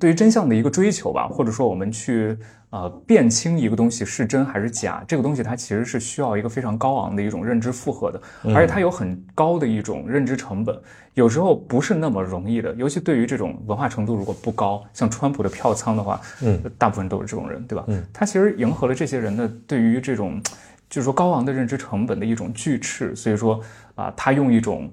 [0.00, 2.36] 对于真相的一个追求吧，或者说我们去
[2.70, 8.20] 呃辨清一个东西是真还是假，这个东西它其实是需要一个非常高昂的一种认知负荷的，
[8.52, 10.76] 而且它有很高的一种认知成本，
[11.14, 12.74] 有时候不是那么容易的。
[12.74, 17.84] 尤其对于这种文化程度如果不高，像川普的票仓的话，嗯，大部分都是这种人，对吧？
[17.86, 20.42] 嗯，他其实迎合了这些人的对于这种
[20.90, 23.60] 就是说高昂的认知成本的一种拒斥，所以说
[23.94, 24.92] 啊，他用一种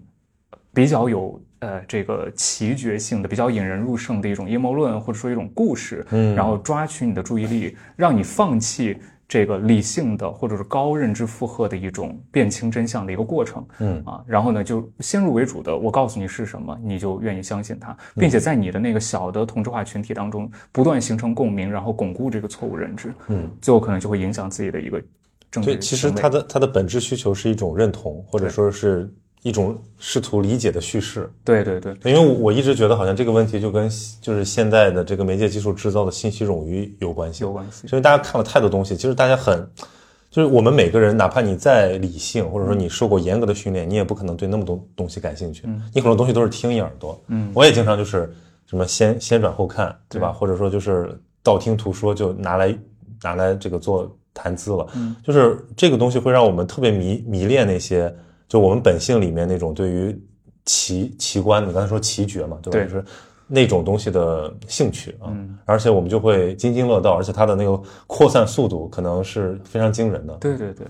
[0.71, 1.42] 比较有。
[1.63, 8.97] 呃，这个奇绝性的、比较引人入胜的一种阴谋论，或者说一种故事，嗯，然后抓取你的注意力，让你放弃
[9.27, 25.01] 这个理性的或者是高认知负荷的一种辨清真相的一个过程，嗯啊，然后呢，就先入为主的，我告诉你是什么，你就愿意相信它，并且在你的那个小的同质化群体当中不断形成共鸣，然后巩固这个错误认知，嗯，最后可能就会影响自己的一个
[25.49, 25.71] 政治。
[25.71, 29.09] 对，其实它的它的本质需求是一种认同，或者说是。
[29.43, 33.89] 一种试图理解的叙事，对对对，因为我一直觉得好像这个问题就跟
[34.21, 37.85] 就是现在的这个媒介技术制造的信息冗余有关系，有关系。
[37.91, 39.69] 因为大家看了太多东西，其实大家很，
[40.31, 45.67] 就是我们每个人，哪怕你再理性，或者说你受过严格的训练，你也不可能对那么多东西感兴趣。
[45.93, 47.21] 你很多东西都是听一耳朵。
[47.27, 48.33] 嗯，我也经常就是
[48.65, 50.31] 什么先先转后看，对吧？
[50.31, 52.73] 或者说就是道听途说就拿来
[53.21, 54.87] 拿来这个做谈资了。
[54.95, 58.15] 嗯，就是这个东西会让我们特别迷迷恋那些。
[58.47, 60.21] 就我们本性里面那种对于
[60.65, 62.91] 奇奇观，你刚才说奇绝嘛，对吧？
[62.91, 63.05] 就是
[63.47, 65.31] 那种东西的兴趣啊，
[65.65, 70.33] 而且我们就会津津乐道，而且它的那个扩散速度可能是非常惊人的。
[70.35, 70.87] 对对对，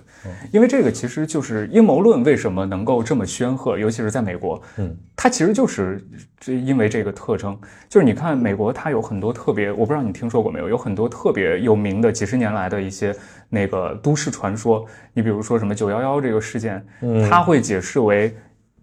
[0.51, 6.05] 因为这个其实就是阴谋论为什么能够这么煊赫，尤其是在美国，嗯，它其实就是
[6.45, 7.57] 因为这个特征，
[7.89, 13.15] 就是你看美国它有很多特别，我不知道你听说过没有，有很多特别有名的几十年来的一些。
[13.49, 18.35] 那个都市传说，你比如说什么九幺幺这个事件，嗯、它会解释为，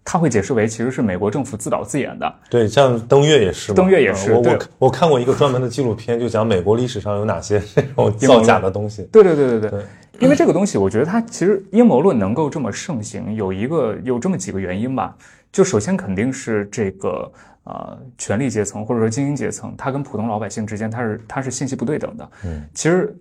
[0.03, 2.35] 他会解释为其实是美国政府自导自演的。
[2.49, 4.33] 对，像登月也是，登月也是。
[4.33, 9.03] 我我我看过一个专门的纪录片，就讲美国历史上有哪些这种造假的东西。
[9.13, 9.83] 对对对对对，
[10.19, 15.15] 因为这个东西，我觉得它其实阴谋论能够这么盛行，有一个有这么几个原因吧。
[15.51, 17.31] 就首先肯定是这个
[17.65, 22.31] 呃权力阶层或者说精英阶层，他跟普通老百姓之间，他是他是信息不对等的。
[22.45, 23.15] 嗯，其实。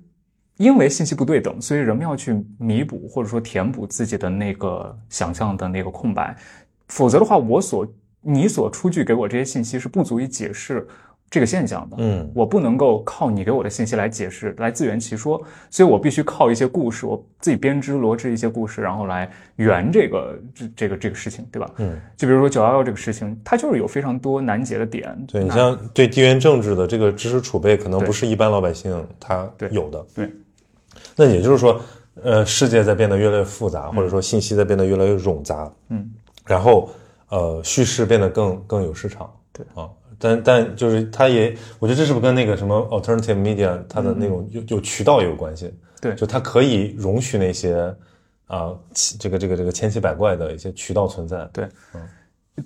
[0.56, 6.36] 因为信息不对等，所以人们要去弥补或者说填补自己的那个想象的那个空白，
[6.90, 7.86] 否则的话，我所
[8.20, 10.86] 你所出具给我这些信息是不足以解释
[11.30, 11.96] 这个现象的。
[12.00, 21.70] 嗯，我不能够靠你给我的信息来解释，来自圆其说，所以我必须靠一些故事，我自己编织罗织一些故事，然后来圆这个这这个这个事情，对吧？
[21.78, 25.16] 嗯，就比如说九幺幺这个事情，它就是有非常多难解的点。
[25.26, 30.04] 对你像对地缘政治的这个知识储备，可能不是一般老百姓他有的。
[30.14, 30.30] 对。
[31.16, 31.80] 那也就是说，
[32.22, 36.10] 呃，世界在变得越来越复杂，或者说信息在变得越来越冗杂，嗯，
[36.50, 36.90] 然后
[37.28, 39.64] 呃，叙事变得更更有市场，对。
[39.74, 45.72] 啊，但但就是它也，我觉得这是不是跟那个什么 alternative media 它的那种有有渠道也有关系？
[46.00, 47.94] 对，就它可以容许那些
[48.46, 48.76] 啊，
[49.18, 52.08] 这个这个这个千奇百怪的一些渠道存在，对，嗯，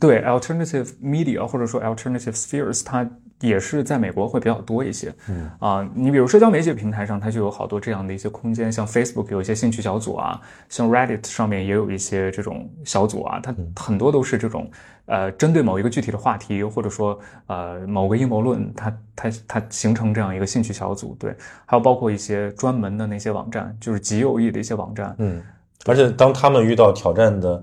[0.01, 3.07] 对 alternative media 或者说 alternative spheres 它。
[3.40, 5.51] 也是在美国会比较多一些，嗯。
[5.59, 14.70] 啊，你比如社交媒体平台上，它就有好多这样的一些空间，像 Facebook 有一些兴趣小组啊，像 Reddit 上面也有一些这种小组啊，它很多都是这种
[15.07, 21.35] 呃，针对某一个具体的话题，或者说呃某个阴谋论，它它它形成这样一个兴趣小组，对，
[21.66, 25.42] 还有包括一些专门的那些网站，就是极右翼的一些网站，嗯，
[25.87, 27.62] 而且当他们遇到挑战的。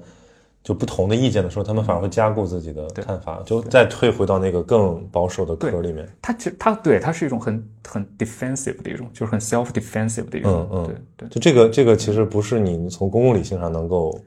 [0.63, 6.08] 就不同的意见的时候，他们反而会加固自己的看法，就再退回到那个更保守的壳里面。
[6.21, 10.69] 它其实它对它是一种很很 defensive 的一种，就是很 self defensive 的一种。
[10.71, 11.30] 嗯嗯，对对。
[11.30, 14.19] 就这个这个其实不是你从公共理性上能够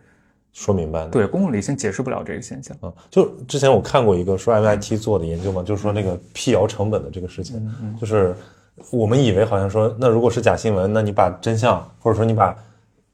[0.53, 1.11] 说明白的。
[1.11, 2.77] 对，公共理性解释不了这个现象。
[2.83, 7.65] 嗯，就之前我看过一个说 MIT 做的研究嘛，就是说那个辟谣成本的这个事情，
[8.01, 8.35] 就是
[8.91, 12.57] 我们以为好像说，那如果是假新闻，那你把真相或者说你把。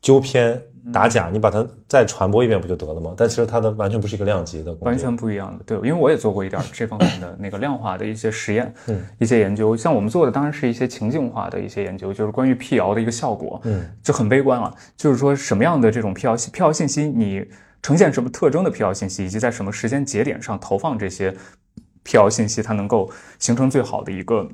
[0.02, 0.58] 纠偏
[0.92, 3.12] 打假，你把它再传播一遍不就得了吗？
[3.16, 5.64] 但其实它的完全不是一个量级的，完全不一样的。
[5.64, 9.76] 对，因为我也做过一点这方面的那个量化的一些实验，嗯，一些研究。
[9.76, 14.74] 像我们做的当然是一些情境化的一些研究，就是关于辟谣的一个效果，嗯，就很悲观了。
[14.96, 17.44] 就是说什么样的这种辟谣辟谣信息，你
[17.82, 21.34] 呈现什么特征的辟谣信息，以及在什么时间节点上投放这些
[22.02, 24.48] 辟谣信息，它能够形成最好的一个。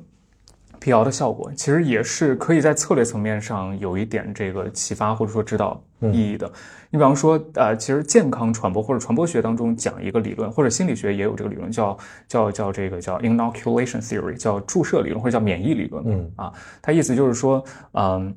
[0.79, 5.81] 辟谣的效果其实也是可以在策略层面上有一点这个启发或者说指导
[6.13, 6.51] 意义的。
[6.89, 16.03] 你比方说，呃，其实健康传播或者传播学当中讲一个理论，或者心理学也有这个理论，叫叫叫这个叫 inoculation theory，叫注射理论或者叫免疫理论。
[16.07, 17.61] 嗯啊，它意思就是说，
[17.91, 18.33] 嗯，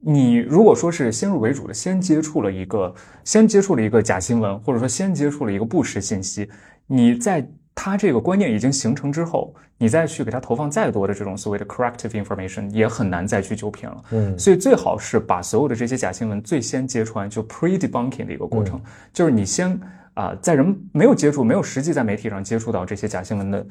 [0.00, 2.94] 你如果说是先入为主的，先接触了一个，
[3.24, 6.50] 先接触了一个假新闻，或者说先接触了一个不实信息，
[6.86, 14.04] 你在它这个观念已经形成之后，你再去给它投放再多的这种所谓的 corrective information，也很难再去纠偏了。
[14.10, 14.38] 嗯。
[14.38, 18.80] 所以最好是把所有的这些假新闻最先揭穿，就 pre debunking 的一个过程，
[19.12, 19.80] 就是你先
[20.14, 23.66] 啊、在人没有接触、没有实际在媒体上接触到这些假新闻的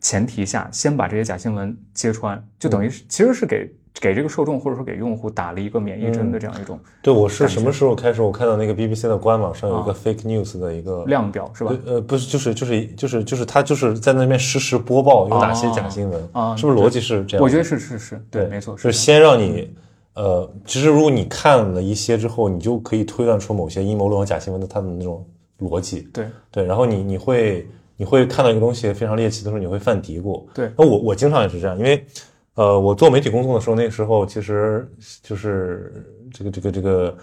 [0.00, 8.22] 前提下，先把这些假新闻揭穿，就等于是其实是给给这个受众或者说给用户打了一个免疫针的这样一种对，我是什么时候开始？
[8.22, 11.72] 我看到那个 BBC 的官网上有一个啊 fake news 的一个量表，是吧？
[11.84, 17.44] 呃，不是，就是就是就是就是他就是在那边实时播报有哪些假新闻啊是不是逻辑是这样？
[17.44, 19.68] 我觉得是是是，对，没错，是先让你
[20.14, 25.24] 呃，其实如果你看了一些之后，你就可以推断出某些阴谋论和假新闻的它的那种
[25.60, 26.08] 逻辑。
[26.12, 30.44] 对对，然后你你会你会看到一个东西非常猎奇的时候，你会犯嘀咕。
[30.54, 32.04] 对那我我经常也是这样，因为
[32.58, 34.90] 呃，我做媒体工作的时候，那个时候其实
[35.22, 37.16] 就是这个这个这个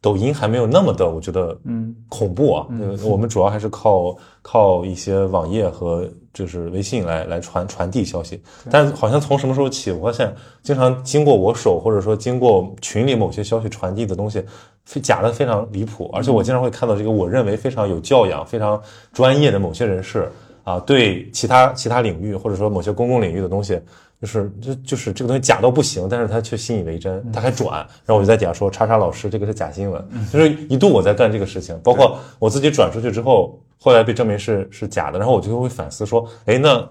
[0.00, 2.66] 抖音还没有那么的，我觉得嗯恐怖啊。
[2.70, 8.42] 嗯我们主要还是靠靠一些网页和就是微信来来传传递消息。
[8.68, 14.44] 但好像从什么时候起，我发现经常经过我手，或者说经过群里某些消息传递的东西，
[14.84, 20.28] 非假的非常离谱，而且我经常会看到这个我认为非常有教养、非常专业的某些人士
[20.64, 23.80] 啊，对其他其他领域或者说某些公共领域的东西。
[24.20, 36.88] 就是就就是这个东西假到不行，但是他却信以为真，他还转，然后我就在底下说叉叉老师这个是假新闻，就是一度我在干这个事情，包括我自己转出去之后，后来被证明是是假的，然后我就会反思说，哎，那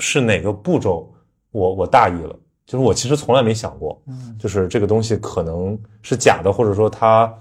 [0.00, 1.12] 是哪个步骤
[1.52, 2.36] 我我大意了？
[2.66, 4.02] 就是我其实从来没想过，
[4.38, 7.32] 就是这个东西可能是假的，或者说它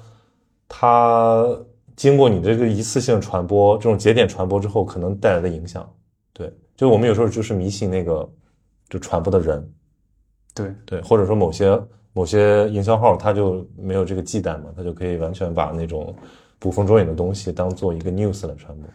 [0.68, 1.48] 它
[1.96, 5.90] 经过你这个一次性传播这种节点传播之后，可能带来的影响，
[6.34, 8.30] 对，就我们有时候就是迷信那个
[8.94, 9.74] 就传播的人，
[10.54, 11.82] 对对，或者说某些
[12.14, 16.16] 某些营销号他就没有这个忌惮嘛，他就可以完全把那种
[16.60, 18.88] 捕风捉影的东西当做一个 news 来传播。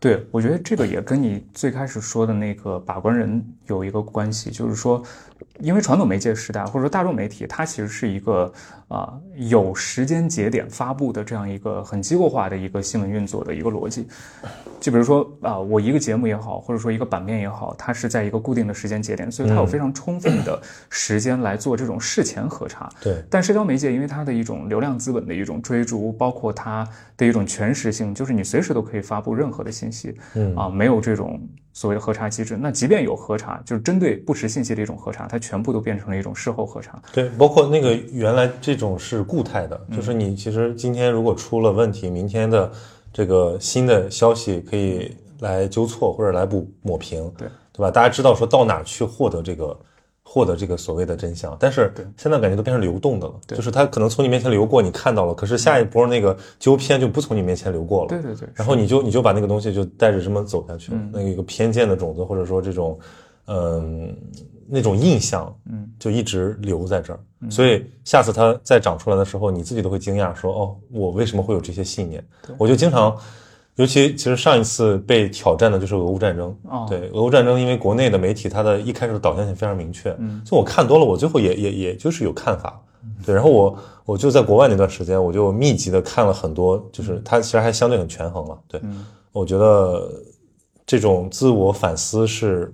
[0.00, 5.02] 对，我觉得这个也跟你最开始说的那个把关人有一个关系，就是说，
[5.60, 8.50] 因为传统媒介时代或者说大众媒体，它其实是一个
[8.92, 14.06] 啊、有时间节点发布的这样一个很机构化的一个新闻运作的一个逻辑。
[14.78, 22.92] 就比如说啊、我一个节目也好，或者说一个版面也好，它是在一个固定的时间节点，所以它有非常充分的时间来做这种事前核查。
[23.00, 31.40] 对，但社交媒介因为它的一种流量资本的一种追逐，包括它的一种全时性，就是你随时都可以发布任何的信息，嗯啊，没有这种
[31.72, 32.56] 所谓的核查机制。
[32.56, 37.00] 那即便有核查，就是针对不实信息的一种核查，它全部都变成了一种事后核查。
[37.12, 42.70] 对，包括那个原来这种是固态的，嗯就是你其实今天如果出了问题，明天的
[43.12, 47.90] 这个新的消息可以来纠错或者来补抹平，对对吧？
[47.90, 49.78] 大家知道说到哪儿去获得这个
[50.32, 62.98] 获得这个所谓的真相，但是对现在感觉都变成流动的了，对就是它可能从你面前流过，你看到了，可是下一波那个纠偏就不从你面前流过了，对对对，然后你就你就把那个东西就带着这么走下去，嗯那个一个偏见的种子，或者说这种，
[63.44, 64.16] 嗯、
[64.66, 67.20] 那种印象，嗯，就一直留在这儿。
[67.50, 72.24] 所以下次它再长出来的时候，你自己都会惊讶，说哦，我为什么会有这些信念？
[72.56, 73.14] 我就经常，
[73.76, 76.54] 尤其其实上一次被挑战的就是俄乌战争。
[76.68, 82.78] 哦对，俄乌战争，因为国内的媒体它的一开始的导向性非常明确，嗯，所以我看多了，我最后也也也就是有看法。
[83.24, 88.58] 对，然后我我就在国外那段时间，我就密集的看了很多，就是它其实还相对很权衡了。
[88.68, 88.80] 对，
[89.32, 90.08] 我觉得
[90.84, 92.72] 这种自我反思是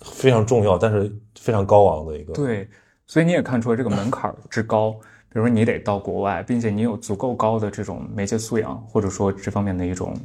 [0.00, 2.32] 非常重要，但是非常高昂的一个。
[2.32, 2.66] 对，
[3.06, 4.96] 所以你也看出来这个门槛儿之高。
[5.34, 10.16] 比如说你得到国外，并且你有足够高的这种媒介素养，或者说这方面的一种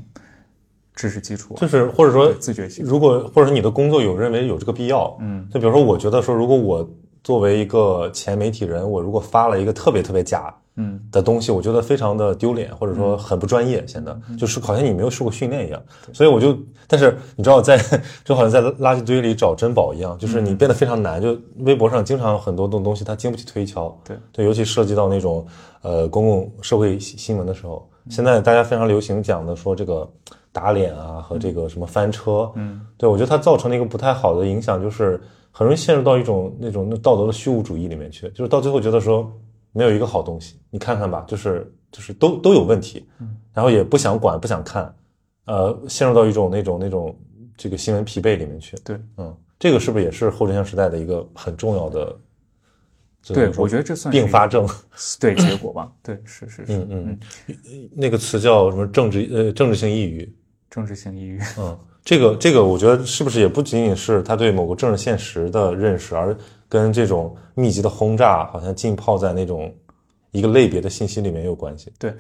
[0.93, 2.85] 知识基础啊，就是或者说自觉性。
[2.85, 6.87] 如果或者说你的工作有认为有这个必要，嗯，就比如说我觉得说，如果我
[7.23, 10.99] 作为一个前媒体人，我如果发了一个特别特别假嗯。
[11.11, 15.81] 的东西，我觉得非常的丢脸，或者说很不专业，显得就是好像你没有受过训练一样。
[16.11, 16.57] 所以我就，
[16.87, 17.77] 但是你知道在，
[18.23, 21.21] 就好像在垃圾堆里找珍宝一样，就是你变得非常难。
[21.21, 23.95] 就微博上经常有很多的东西，它经不起推敲。
[24.03, 24.17] 对。
[24.31, 25.45] 对，尤其涉及到那种
[25.81, 30.09] 呃公共社会新新闻的时候，现在大家非常流行讲的说这个
[30.51, 35.21] 打脸啊和这个什么翻车，嗯，对我觉得它造成了一个不太好的影响，就是
[35.51, 39.31] 很容易陷入到一种那种道德的虚无主义里面去，就是到最后觉得说
[39.71, 43.07] 没有一个好东西，你看看吧，就是就是都都有问题，
[43.53, 44.93] 然后也不想管不想看，
[45.45, 47.17] 呃，陷入到一种那种那种
[47.57, 48.99] 这个新闻疲惫里面去，对。
[49.17, 52.15] 嗯，这个是不是也是后真相时代的一个很重要的？
[53.33, 54.65] 对，我觉得这算并发症。
[55.19, 57.19] 对结果吧， 对，是是是，嗯。
[57.47, 58.87] 嗯，那个词叫什么？
[58.87, 60.33] 政治呃政治性抑郁，
[60.69, 66.35] 政治性抑郁，嗯，这个这个我觉得是不是也不仅仅是他对某个政治现实的认识，而
[66.67, 69.71] 跟这种密集的轰炸，好像浸泡在那种
[70.31, 71.91] 一个类别的信息里面有关系。
[71.99, 72.13] 对，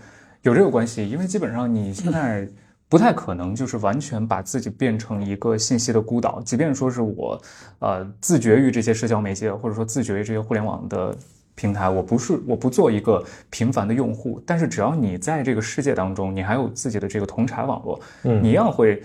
[0.43, 2.47] 有这个关系，因为基本上你现在
[2.87, 7.41] 不太可能就是完全把自己变成一个信息的孤岛，即便说是我，
[7.79, 11.15] 呃，自觉于这些社交媒介，或者说自觉于这些互联网的
[11.55, 19.01] 平台，我不是我不做一个平凡的用户，但是只要你在这个世界当中，你还有自己的这个同柴网络，嗯你一样会。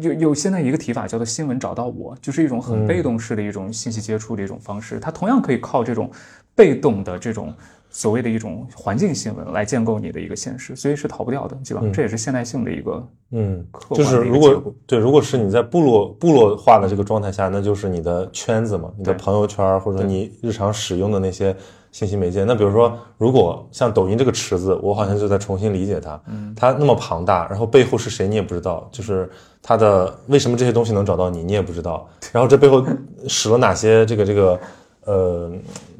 [0.00, 6.10] 有有现在一个提法叫做新闻找到我，就是一种很被动式的一种信息接触的一种方式，它同样可以靠这种
[6.54, 7.52] 被动的这种
[7.90, 11.82] 所谓的一种环境新闻来建构你的一个现实，所以是逃不掉的，对吧？
[11.92, 14.74] 这也是现代性的一个嗯，就是如果果。
[14.86, 21.54] 对，如果是你在部落部落化的这个状态下，那就是你的圈子嘛，你的朋友圈或者说你日常使用的那些
[21.94, 22.42] 信息媒介。
[22.42, 29.30] 那比如说，如果像抖音这个池子，我好像就在重新理解它，嗯，它那么庞大，然后背后是谁你也不知道，就是
[29.62, 32.84] 它的为什么这些东西能找到你，你也不知道，然后这背后
[33.28, 34.60] 使了哪些这个这个
[35.04, 35.52] 呃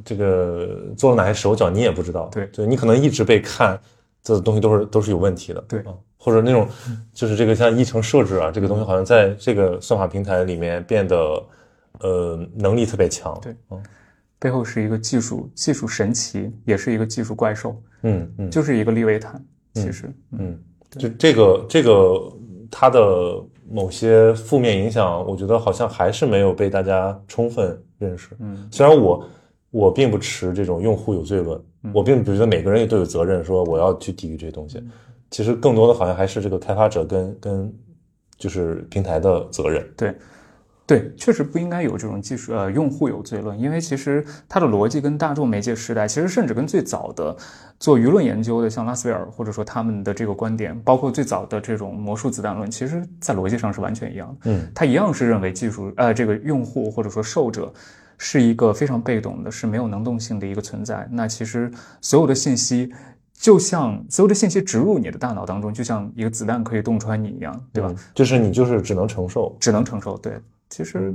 [0.05, 2.47] 这个做了哪些手脚，你也不知道，对。
[2.47, 3.79] 对你可能一直被看。
[4.27, 5.79] 这东西都是都是有问题的，对。
[5.81, 6.67] 啊或者那种
[7.13, 11.17] 就是这个像议程设置啊，这个东西好像在这个算法平台里面变得
[12.01, 13.83] 呃能力特别强，对嗯
[14.45, 19.43] 背后是一个技术技术神奇，也是一个技术怪兽，嗯嗯就是一个利维坦。
[19.73, 20.59] 其实，嗯，
[20.91, 22.31] 就这个这个
[22.71, 28.37] 它的某些负面影响，我觉得好像还是没有被大家充分认识。
[28.39, 29.27] 嗯，虽然我
[29.71, 31.59] 我并不持这种用户有罪论，
[31.95, 34.79] 我并不觉得每个人也都有责任说我要去抵御这些东西。
[35.31, 37.75] 其实更多的好像还是这个开发者跟跟
[38.37, 39.91] 就是平台的责任。
[39.97, 40.15] 对，
[40.87, 47.37] 对，确实不应该有这种技术呃用户有罪论，因为其实它的逻辑跟大众媒介时代，其实甚至跟最早的
[47.79, 54.51] 做舆论研究的像拉斯维尔或者说他们的这个观点，包括最早的这种魔术子弹论，其实在逻辑上是完全一样的。
[54.51, 57.73] 嗯，他一样是认为技术呃这个用户或者说受者。
[58.17, 61.07] 是一个非常被动的，是没有能动性的一个存在。
[61.11, 61.69] 那其实
[62.01, 62.95] 所有的信息，
[63.33, 67.91] 就像所有的信息植入你的大脑当中，就像一个子弹可以洞穿你一样，对吧？
[67.91, 69.55] 嗯就是你就是只能承受。
[69.59, 70.17] 只能承受。
[70.19, 70.35] 对，
[70.75, 71.15] 其实，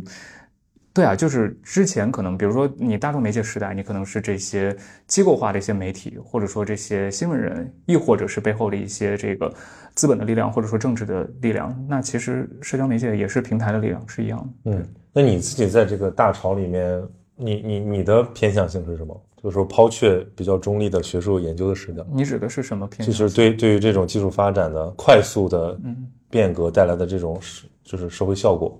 [0.93, 4.73] 对啊，就是之前可能，比如说你大众媒介时代，你可能是这些
[5.05, 9.53] 机构化的一些媒体，或者说这些新闻人，亦或者是背后的一些这个
[9.95, 11.77] 资本的力量，或者说政治的力量。
[11.89, 14.71] 那其实社交媒介也是平台的力量，是一样的。
[14.71, 17.03] 嗯，那你自己在这个大潮里面，
[17.35, 19.21] 你你你的偏向性是什么？
[19.41, 23.29] 就是说抛却比较中立的学术研究的视角，你指的是什么偏向就向？
[23.29, 28.77] 是对对于这种技术发展的快速的嗯，变革带来的这种是就是社会效果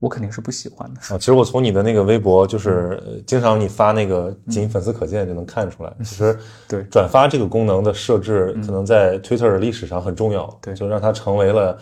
[0.00, 1.00] 我肯定是不喜欢的。
[1.14, 1.16] 啊。
[1.16, 6.36] 其实我从你的那个微博，就是呃经常你发那个仅粉丝可见就能看出来， 其实
[6.66, 11.78] 对转发这个功能的设置，可能在 Twitter 的历史上很重要，对就让它成为了。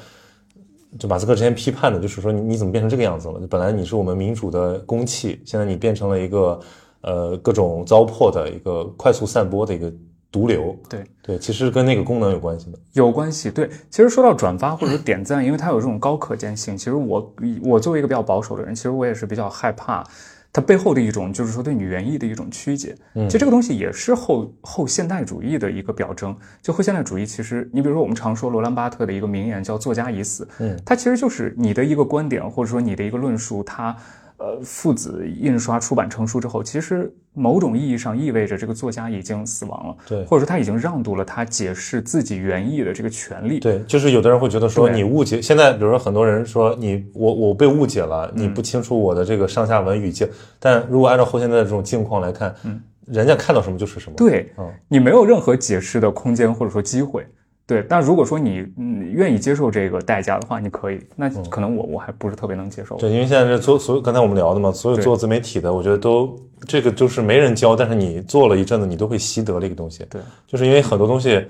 [0.98, 3.38] 就马斯克之前批判的，就是说你你怎么变成这个样子了？
[3.46, 6.58] 本来你是我们民主的公器，现在你变成了一个
[7.02, 9.92] 呃各种糟粕的一个快速散播的一个
[10.30, 10.76] 毒瘤。
[10.88, 12.78] 对对，其实跟那个功能有关系的。
[12.92, 13.68] 有关系，对。
[13.90, 20.04] 其实说到转发或者说点赞，因为它有这种高可见性，其实我我作为一个比较保守的人，其实我也是比较害怕
[20.52, 22.96] 它背后的一种，就是说对你原意的一种曲解。
[23.14, 26.36] 嗯其实这个东西也是后后现代主义的一个表征。
[26.62, 33.96] 就后现代主义，其实你比如说我们常说罗兰巴特的一个名言叫“作家已死”，嗯，它其实就是你的一个观点或者说你的一个论述，它。
[34.38, 43.58] 呃，父子印刷出版成书之后，其实某种意义上意味着这个作家已经死亡了，对或者说他已经让渡了他解释自己原意的这个权利。
[43.58, 50.28] 对，就是有的人会觉得说你误解，现在比如说很多人说你我我被误解了，你不清楚我的这个上下文语境，
[50.60, 57.26] 但如果按照后现代的这种境况来看，嗯，人家看到什么就是什么。，对嗯你没有任何解释的空间或者说机会。
[57.68, 60.98] 对，但如果说你嗯愿意接受这个代价的话，你可以。
[61.14, 62.96] 那可能我我还不是特别能接受。
[62.96, 66.34] 对，因为现在是做所有刚才我们聊的嘛，所有做自媒体的，我觉得都
[66.66, 70.02] 这个就是没人教，但是你做了一阵子，你都会习得的一个东西。
[70.08, 71.44] 对，就是因为很多东西，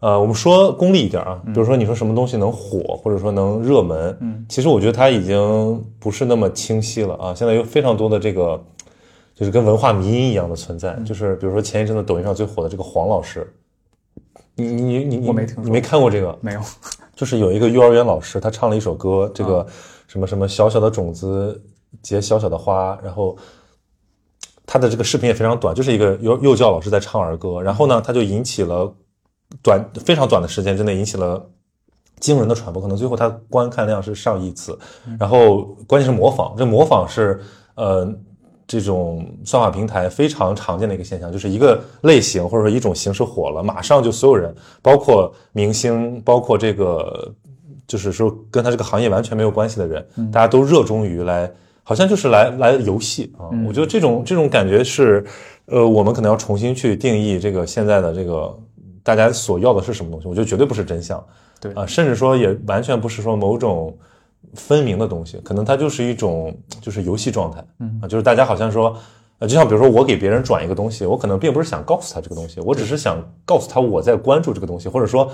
[0.00, 7.34] 呃，我们说功利一点啊，比如说你说什么东西能火，或者说能热门，嗯，其实我觉得它已经不是那么清晰了啊。
[7.34, 8.62] 现在有非常多的这个，
[9.34, 13.50] 就是跟文化迷因一样的存在，就是比如说前一阵子抖音上最火的这个黄老师。
[14.56, 16.38] 你你你你我没听，你没看过这个？
[16.40, 16.60] 没有，
[17.14, 19.66] 就是有一个幼儿园老师，他唱了一首歌，这个
[20.06, 21.60] 什么什么小小的种子
[22.02, 23.36] 结小小的花，然后
[24.64, 28.94] 他的这个视频也非常短，就是一个幼幼教老师在唱儿歌，然后呢，他就引起了
[29.62, 31.44] 短非常短的时间之内引起了
[32.20, 34.78] 惊人的传播，可能最后他观看量是上亿次，
[35.18, 37.40] 然后关键是模仿，这模仿是
[37.74, 38.14] 呃。
[38.66, 47.30] 这种算法平台非常常见的一个现象，就是一个类型或者说一种形式火了，马上就所有人，包括明星，包括这个，
[47.86, 51.50] 就是说跟他这个行业完全没有关系的人，大家都热衷于来，
[51.82, 53.52] 好像就是来来游戏啊。
[53.66, 55.22] 我觉得这种这种感觉是，
[55.66, 58.58] 呃，我们可能要重新去定义这个现在的这个
[59.02, 60.26] 大家所要的是什么东西。
[60.26, 61.22] 我觉得绝对不是真相，
[61.60, 63.94] 对啊，甚至说也完全不是说某种。
[64.54, 68.00] 分明的东西，可能它就是一种就是游戏状态，嗯。
[68.02, 68.96] 啊，就是大家好像说，
[69.38, 75.30] 呃，就像比如说我给别人转一个东西，我可能并不是想告诉他这个东西，我只是想告诉他我在关注这个东西，或者说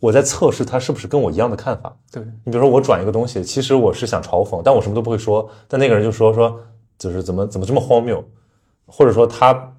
[0.00, 1.96] 我在测试他是不是跟我一样的看法。
[2.12, 2.22] 对。
[2.44, 6.58] 你比如说我转一个东西，其实我是想嘲讽，但我什么都不会说，但那个人就说说
[6.98, 8.22] 就是怎么怎么这么荒谬，
[8.86, 9.72] 或者说他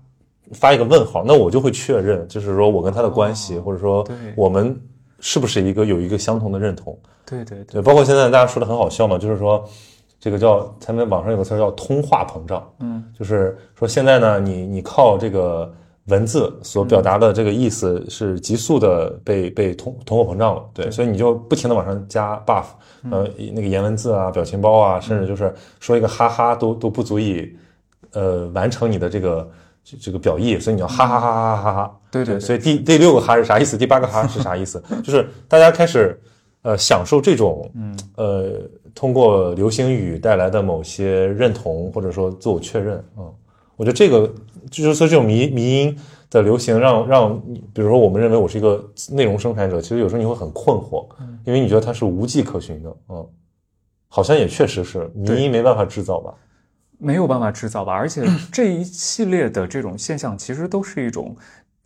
[0.54, 4.06] 发一个问号，那我就会确认，就是说我跟他的关系，或者说
[4.36, 4.80] 我们
[5.20, 6.98] 是不是一个有一个相同的认同。
[7.26, 9.64] 对对对，包括现在大家说的很好笑嘛，就是说，
[10.20, 15.70] 这个叫他们网上有个词叫通话膨胀，嗯，就是说现在呢，你你靠这个
[16.06, 22.64] 文字所表达的这个意思是急速的被被通通货膨胀了，对，所以你就不停的往上加 buff，
[23.12, 27.54] 呃，那个颜文字啊、表情包啊，甚至就是说一个哈哈都都不足以
[28.14, 29.46] 呃完成你的这个
[29.90, 33.78] 这这个表意，所以你要哈哈哈哈哈哈哈，对对，所以第第六个哈是啥意思？
[33.78, 34.84] 第八个哈是啥意思？
[35.04, 36.20] 就是大家开始。
[36.64, 38.62] 呃，享受这种，嗯，呃，
[38.94, 43.34] 通过流行语带来的某些认同，或者说自我确认，嗯，
[43.78, 44.28] 我觉得这个
[44.70, 45.98] 就是说这种迷迷音
[46.30, 47.42] 的流行，让让，
[47.74, 51.08] 比如说我们认为我是一个内容生产者，其实有时候你会很困惑，
[51.46, 53.26] 因为你觉得它是无迹可寻的，嗯，
[54.10, 56.34] 好像也确实是迷音没办法制造吧，
[56.98, 61.36] 没有办法制造吧，而且 这一系列的这种现象其实都是一种。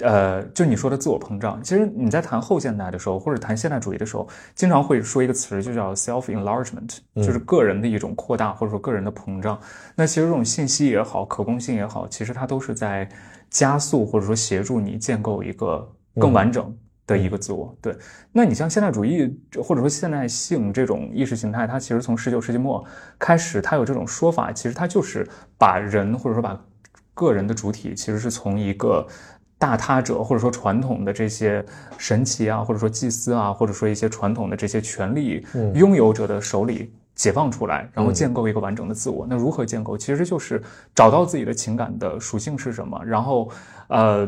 [0.04, 9.60] 呃，就你说的自我膨胀，其实你在谈后现代的时候，或者谈现代主义的时候，经常会说一个词，就叫 self enlargement，就是个人的一种扩大，或者说个人的膨胀。
[9.96, 13.08] 那其实这种信息也好，可供性也好，其实它都是在
[13.52, 15.88] 加速或者说协助你建构一个
[16.18, 17.76] 更完整的一个自我。
[17.82, 17.96] 对，
[18.32, 22.84] 那你像现代主义或者说现代性这种意识形态，它其实从十九世纪末
[23.18, 25.28] 开始，它有这种说法，其实它就是
[25.58, 26.60] 把人或者说把
[27.14, 29.08] 个人的主体，其实是从一个。
[29.62, 31.64] 大他者，或者说传统的这些
[31.96, 35.46] 神奇啊，或者说祭司啊，或者说一些传统的这些权力
[35.76, 39.24] 拥有者的手里解放出来，然后建构一个完整的自我。
[39.30, 39.96] 那如何建构？
[39.96, 40.60] 其实就是
[40.96, 43.52] 找到自己的情感的属性是什么，然后，
[43.90, 44.28] 呃。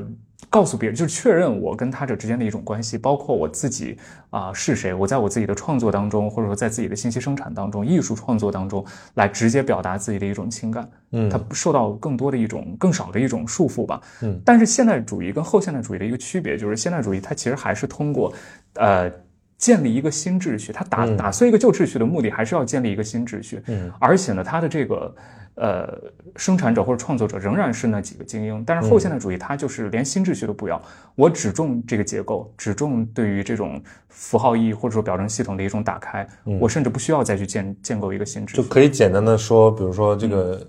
[0.53, 3.97] 告诉别人，就是确认我跟他者之间的一种关系，包括我自己
[4.29, 8.85] 啊是谁，我在我自己的创作当中，或者说在自己的信息生产当中、艺术创作当中，
[9.15, 10.87] 来直接表达自己的一种情感。
[11.09, 13.99] 嗯，它受到更多的一种更少的一种束缚吧。
[14.21, 18.31] 嗯，但是现代主义跟后现代主义的一个区别就是，现代主义它其实还是通过，
[18.75, 19.11] 呃，
[19.57, 23.59] 建立一个新秩序，它打打碎一个旧秩序的目的，还是要建立一个新秩序。
[23.65, 25.15] 嗯，而且呢，它的这个。
[25.55, 25.87] 呃，
[26.35, 30.81] 生产者或者创作者仍然是那几个精英，但是后现代主义它就是连新秩序都不要，
[31.13, 33.79] 我只重这个结构，只重对于这种
[34.09, 36.27] 符号意义或者说表征系统的一种打开，
[36.59, 40.59] 我甚至不需要再去建建构一个新秩序，就可以简单的说，比如说这个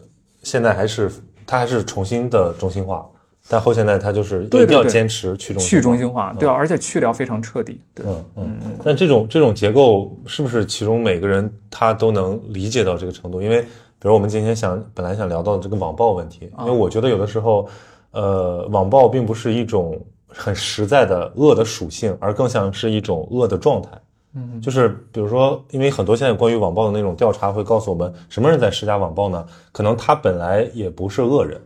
[0.43, 1.11] 现在还是
[1.47, 3.07] 它还是重新的中心化，
[3.49, 8.77] 但后现代它就是一定要坚持去中去中心化，对，而且去掉非常彻底，对，嗯嗯嗯。
[8.85, 13.41] 但这种这种结构是不是其中每个人他都能理解到这个程度？
[13.41, 13.65] 因为。
[14.05, 17.67] 比如我们今天想本来想聊到这个网暴问题，因为我觉得有的时候，
[18.11, 19.99] 呃，网暴并不是一种
[20.29, 23.89] 很实在的恶的属性，而更像是一种恶的状态。
[24.35, 29.43] 嗯，就是比如说，因为很多现在关于网暴的那种调查会告诉我们，什么人在施加网暴呢？
[29.73, 31.59] 可能他本来也不是恶人，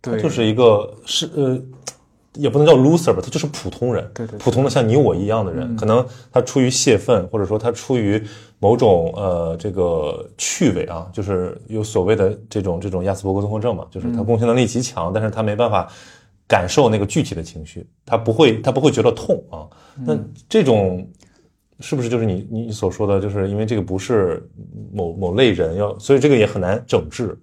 [0.00, 1.60] 对，就是一个是呃。
[2.36, 8.26] 也不能叫 loser 吧，他就是普通人，对对，普通的像你我一样的人，可能他出于泄愤，或者说他出于
[8.62, 15.90] 某种呃这个趣味啊，就是有所谓的这种这种亚斯伯格综合症嘛，就是他共情能力极强，但是他没办法
[16.46, 19.66] 感受那个具体的情绪，他不会他不会觉得痛啊。
[20.06, 20.16] 那
[20.48, 21.04] 这种
[21.80, 24.48] 是不是就是你你所说的，就是因为这个不是
[24.92, 27.36] 某某类人要，所以这个也很难整治。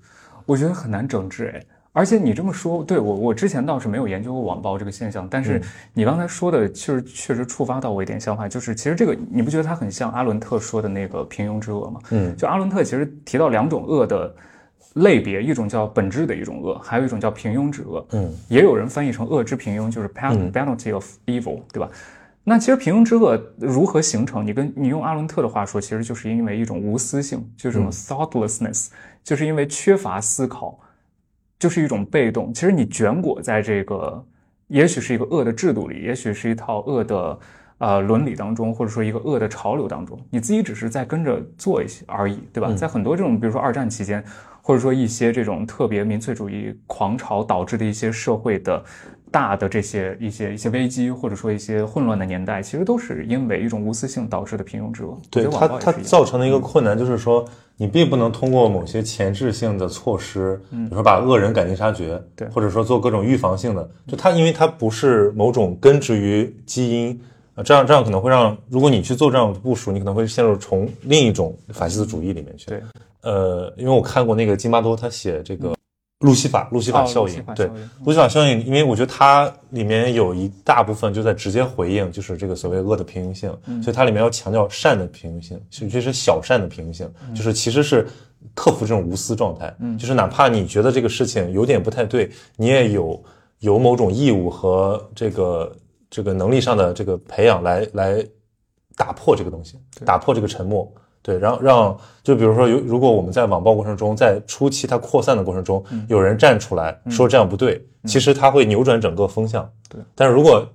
[0.46, 1.66] 我觉得很难整治哎。
[2.00, 5.62] 而且你这么说，对我我之前倒是没有研究过网暴这个现象，但是
[5.94, 12.00] 你刚才说的，确实确实触发到我一点想法，就是其实这个你不觉得它很像阿伦特说的那个平庸之恶吗？
[12.12, 14.34] 嗯，就阿伦特其实提到两种恶的
[14.94, 18.08] 类别，一种叫本质的一种恶，还有一种叫平庸之恶。
[18.14, 21.90] 嗯，也有人翻译成恶之平庸，就是 penalty of evil，对吧？
[22.46, 24.48] 那其实平庸之恶如何形成？
[24.48, 28.88] 你跟你用阿伦特的话说，其实就是因为一种无私性，就是这种 thoughtlessness，
[29.22, 30.80] 就是因为缺乏思考。
[31.60, 34.26] 就是一种被动，其实你卷裹在这个，
[34.68, 37.40] 也许是一个恶的制度里，也许是一套恶的
[37.80, 42.74] 呃伦理当中，或者说一个恶的潮流当中，你自己只是在跟着做一些而已，对吧？
[42.74, 44.24] 在很多这种，比如说二战期间，
[44.62, 48.84] 或者说一些这种特别民粹主义狂潮导致的一些社会的。
[49.32, 55.16] 大的这些一些一些危机，或者说一些混乱的年代，其实都是因为一种无私性导致的平庸之恶。
[55.30, 57.46] 对它，它造成的一个困难就是说，
[57.82, 67.18] 你并不能通过某些前置性的措施，比如说把恶人赶尽杀绝，对，或者说做各种预防性的，就它，因为它不是某种根植于基因
[67.56, 72.66] 啊，这样这样可能会让，如果你去做这样的部署，你可能会陷入从另一种法西斯主义里面去。
[72.66, 72.82] 对，
[73.22, 75.74] 呃，因为我看过那个金巴多，他写这个。
[76.20, 77.66] 路西法，路西法效应，对，
[78.04, 83.50] 路西法效应，因为我觉得它里面有一大部分就在直接回应，就是这个所谓恶的平衡性，
[83.82, 88.06] 所以它里面要强调善的平衡性，尤其是小善的平衡性，就是其实是
[88.54, 93.24] 克服这种无私状态，就是哪怕你觉得这个事情有点不太对，你也有
[93.60, 95.74] 有某种义务和这个
[96.10, 98.22] 这个能力上的这个培养来来
[98.98, 100.92] 打破这个东西，打破这个沉默。
[101.22, 109.70] 对，然后让就比如说，有如果我们在网暴过程中，在初期它扩散的过程中，有人站出来说这样不对，其实它会扭转整个风向。
[109.90, 110.66] 对，但是如果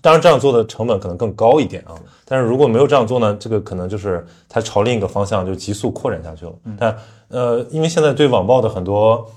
[0.00, 6.52] 当然这样做的成本可能更高一点啊，但是如果没有这样做呢，这个可能就是它朝另一个方向就急速扩展下去了。
[6.78, 6.96] 但
[7.28, 9.28] 呃，因为现在对网暴的很多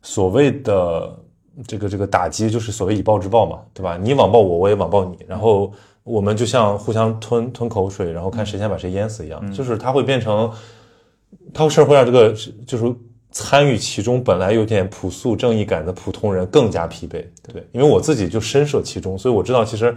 [0.00, 1.14] 所谓的
[1.66, 3.96] 这个这个打击，就是所谓以暴制暴嘛，对吧？
[3.96, 5.72] 你网暴我，我也网暴你，然后。
[6.02, 10.50] 我们就像互相吞吞口水，然后看谁先把谁淹死一样，就是它会变成，
[11.52, 12.34] 它甚至会让这个
[12.66, 12.92] 就是
[13.30, 17.22] 参与其中本来有点朴素正义感的普通人更加疲惫。
[17.52, 19.94] 对，因为我自己就深涉其中，所以我知道其实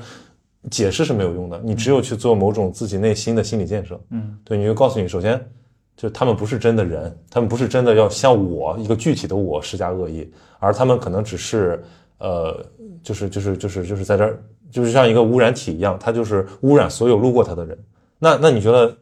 [0.70, 4.00] 解释是没有用的，你只有去做某种自己内心的心理建设。
[4.12, 5.42] 嗯，对，你就告诉你，首先
[5.96, 11.84] 就他们不是真的人，他们不是真的要向我一个具体的我施加恶意，而他们可能只是
[12.20, 12.66] 呃，
[13.02, 14.42] 就是就是就是就是在这儿。
[14.72, 17.78] 就是像一个污染体一样，他就是污染所有路过他的人。
[18.18, 18.98] 那那你觉得，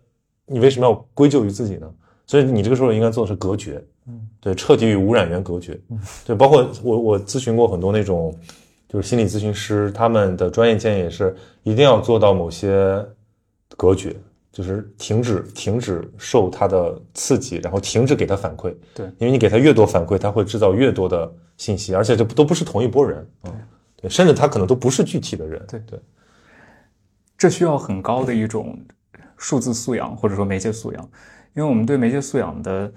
[0.46, 1.90] 你为什么要归咎于自己呢？
[2.28, 5.80] 所以你这个时候应该做的是隔绝，嗯，对，彻底与污染源隔绝。
[5.90, 8.38] 嗯对，包括我我咨询过很多那种，
[8.90, 11.34] 就是心理咨询师，他们的专业建议也是
[11.64, 13.02] 一定要做到某些
[13.78, 14.14] 隔绝，
[14.52, 18.76] 就是停止停止受他的刺激，然后停止给他反馈。
[18.94, 23.52] 对，因为你给他越多反馈，他会制造越多的信息，而且这都不是同一波人啊。
[24.10, 26.00] 甚至他可能都不是具体的人，对对，
[27.38, 28.76] 这需要很高的一种
[29.38, 31.10] 数字素养或者说媒介素养，
[31.54, 32.94] 因为我们对媒介素养的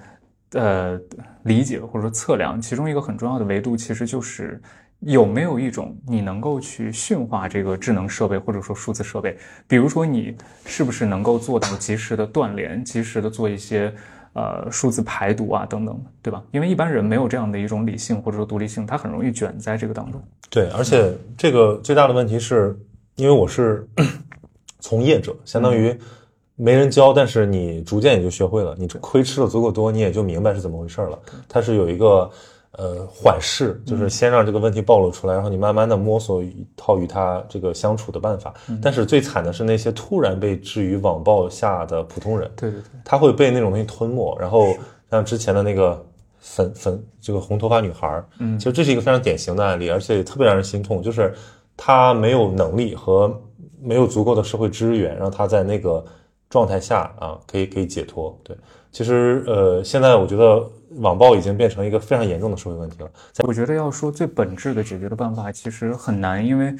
[0.52, 0.98] 呃
[1.42, 4.58] 理解或者说测量，其中一个很重要的维度其实就是
[5.04, 9.36] 有没有一种你能够去驯化这个智能设备或者说数字设备，
[9.66, 10.36] 比如说你
[10.66, 13.92] 是不是能够做到及时的断联，及时的做一些。
[14.36, 16.42] 呃，数字排毒啊，等等，对吧？
[16.50, 20.20] 因为一般人没有这样的一种理性或者说独立性，他很容易卷在这个当中。
[20.50, 22.76] 对，而且这个最大的问题是，
[23.14, 23.86] 因为我是
[24.80, 25.96] 从业者，相当于
[26.56, 31.16] 没人教，但是你逐渐也就学会了，你亏吃的足够多，你也就明白是怎么回事了。
[31.48, 32.28] 它是有一个。
[32.76, 38.52] 呃，缓释就是先让这个问题暴露出来，然后你慢慢的摸索一套与他这个相处的办法。
[38.82, 44.36] 但是最惨的是那些突然被置于网暴下的普通人，对对对，他会被那种东西吞没。
[44.40, 44.74] 然后
[45.10, 46.04] 像之前的那个
[46.40, 51.32] 粉粉这个红头发女孩，嗯，其实这是一个非常典型的案例，而且也特别让人心痛，就是
[51.76, 53.32] 他没有能力和
[53.80, 56.04] 没有足够的社会支援，让他在那个
[56.50, 58.36] 状态下啊，可以可以解脱。
[58.42, 58.56] 对，
[58.94, 60.66] 其实呃，现在我觉得。
[60.98, 63.10] 网暴已经变成一个非常严重的社会问题了。
[63.48, 66.72] 我觉得要说最本质的解决的办法，其实很难，因为，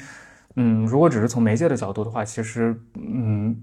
[0.55, 3.53] 嗯，如果只是从媒介的角度的话，其实，嗯，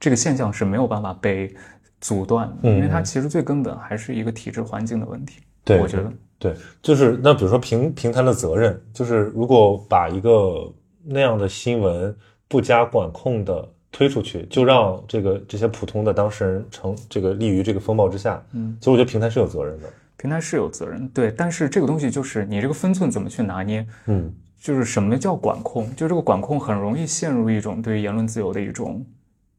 [0.00, 1.54] 这个现象是没有办法被
[2.00, 5.38] 阻断的，因为它其实最根本还是一个体制环境的问题。
[5.62, 10.68] 对，我觉得，对，就是那比如说平平台的责任，就是如果把一个
[11.04, 12.12] 那样的新闻
[12.48, 13.68] 不加管控的。
[13.92, 25.94] 推出去就让这个这些普通的当事人成这个立于这个风暴之下，嗯，所以我觉得平台是有责任的，平台是有责任，对，但是这个东西就是你这个分寸怎么去拿捏，嗯，就是什么叫管控？
[25.94, 29.04] 就这个管控很容易陷入一种对于言论自由的一种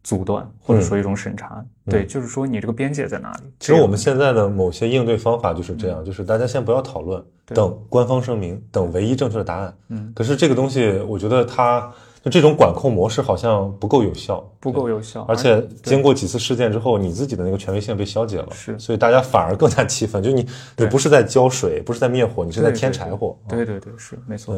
[0.03, 1.63] 阻断，或者说一种审查。
[1.85, 3.43] 对，就是说你这个边界在哪里？
[3.59, 9.73] 其实我们现在的某些应对方法就是这样，就是大家先不要讨论，等官方声明，等唯一正确的答案。
[9.89, 11.91] 嗯，可是这个东西，我觉得它
[12.23, 20.47] 就这种管控模式好像不够有效，不够有效，而且经过几次事件之后，你自己的那个权威性被消解了，是，所以大家反而更加气愤，就你
[20.77, 23.37] 你不是在浇水，不是在灭火，你是在添柴火。
[23.49, 24.57] 对对对，是没错。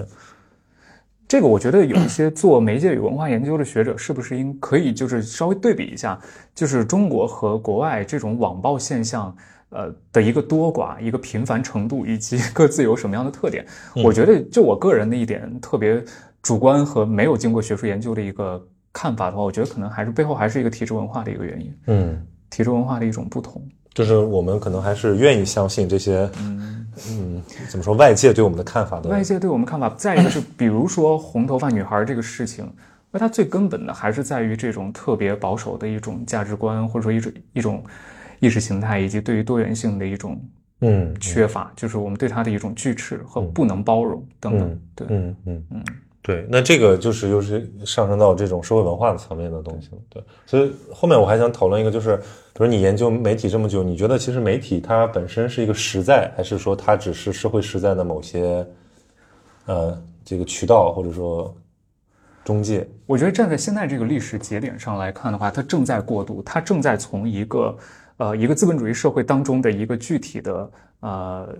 [1.27, 6.19] 这个我觉得有一些做媒介与文化研究的学者，是不是应可以就是稍微对比一下，
[6.53, 9.35] 就是中国和国外这种网暴现象，
[9.69, 13.65] 呃的一个多寡、一个频繁程度，以及各自有什么样的特点？
[14.03, 16.03] 我觉得就我个人的一点特别
[16.45, 21.75] 主观和没有经过学术研究的一个看法的话，我觉得可能还是背后还是一个体制文化的一个原因。
[21.87, 23.59] 嗯，体制文化的一种不同，
[23.95, 26.29] 就是我们可能还是愿意相信这些。
[26.39, 27.95] 嗯，怎么说？
[27.95, 29.09] 外界对我们的看法的？
[29.09, 32.71] 外界对我们看法，再一个是，比如说红头发女孩这个事情，
[33.09, 37.83] 那它最根本的还是在于这种特别保守的一种价值观，或者说一种一种
[38.39, 40.39] 意识形态，以及对于多元性的一种
[40.81, 44.79] 嗯缺乏，就是我们对它的一种拒斥和不能包容等等。
[44.93, 45.83] 对，嗯嗯嗯，
[46.25, 46.45] 对。
[46.49, 49.97] 那这个就是又是上升到这种社会文化的层面的东西了。
[50.09, 52.19] 对，所以后面我还想讨论一个，就是。
[52.57, 58.65] 比如你研究媒体这么久，你觉得其实媒体它本身是一个实在，还是说它只是社会实在的某些，
[59.65, 61.53] 呃，这个渠道或者说
[62.45, 62.87] 中介？
[63.05, 67.77] 我觉得站在现在这个历史节点上来看的话，它正在过渡，它正在从一个
[68.15, 71.55] 呃一个资本主义社会当中的一个具体的呃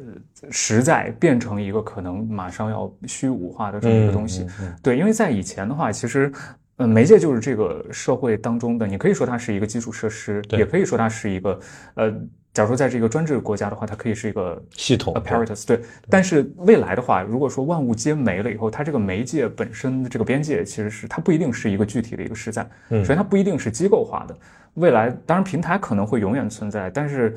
[0.52, 4.46] 实在，变成一个可能马上要虚无化的这么一个东西。
[4.82, 6.32] 对，因为在以前的话，其实。
[6.78, 11.58] 嗯，媒介就是这个社会当中的，你可以说它是一个基础设施，也可以说它是一个，
[11.94, 12.12] 呃，
[12.52, 15.66] 假如说在这个专制国家的话，它可以是一个系统 apparatus。
[15.66, 15.80] 对，
[16.10, 22.70] 但是未来的话，如果说万物皆没了以后，它这个媒介本身的这个边界其实是它不一定是一个具体的一个实在，
[23.06, 24.38] 所以它不一定是机构化的。
[24.74, 27.34] 未来当然平台可能会永远存在，但是，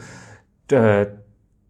[0.70, 1.06] 呃。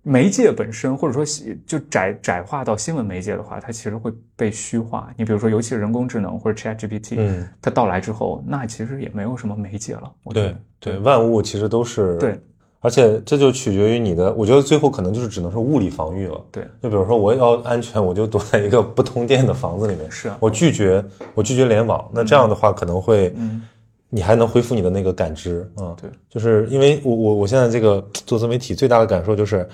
[0.03, 1.25] 媒介本身，或者说
[1.67, 5.13] 就窄窄化到新闻媒介的话，它其实会被虚化。
[5.17, 10.11] 你比如说，尤其是人工智能或者 ChatGPT，嗯，它到来之后，那其实也没有什么媒介了。
[10.33, 12.41] 对对，万物其实都是对，
[12.81, 14.33] 而且这就取决于你的。
[14.33, 16.43] 我觉得最后可能就是只能是物理防御了。
[16.53, 20.11] 对，就比如说我要安全，我就躲在一个不通电的房子里面。
[20.11, 22.09] 是啊，我拒绝我拒绝联网。
[22.15, 23.63] 那这样的话可能会，嗯，
[24.11, 25.97] 你还能恢复你的那个感知啊。
[26.01, 29.69] 对，就是因为我我我现在这个做自媒体最大的感受就是。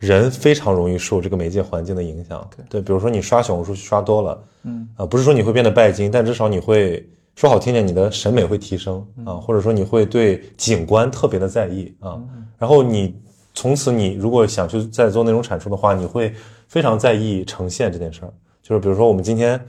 [0.00, 4.88] 人非常容易受这个媒介环境的影响，对，比如说你刷小红书刷多了，嗯。
[4.96, 12.18] 啊，不是说你会变得拜金，但至少你会说好听点，你的审美会提升啊，或者说你会对景观特别的在意啊，
[12.56, 13.14] 然后你
[13.52, 16.32] 从此你如果想去再做内容产出的话，你会
[16.66, 18.32] 非常在意呈现这件事儿，
[18.62, 19.60] 就是比如说我们今天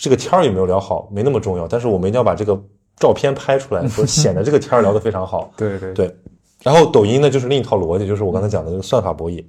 [0.00, 2.58] 这个天儿有没有聊好没那么重要，但是我们一定要把这个
[2.98, 5.94] 照片拍出来， 说显得这个天儿聊得非常好， 对对。
[5.94, 6.16] 对，
[6.62, 9.44] 然后抖音呢就是另一套逻辑，就是我刚才讲的这个算法博弈。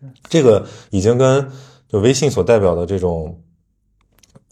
[0.00, 0.08] 对。
[0.28, 1.46] 这个已经跟
[1.88, 3.38] 就微信所代表的这种，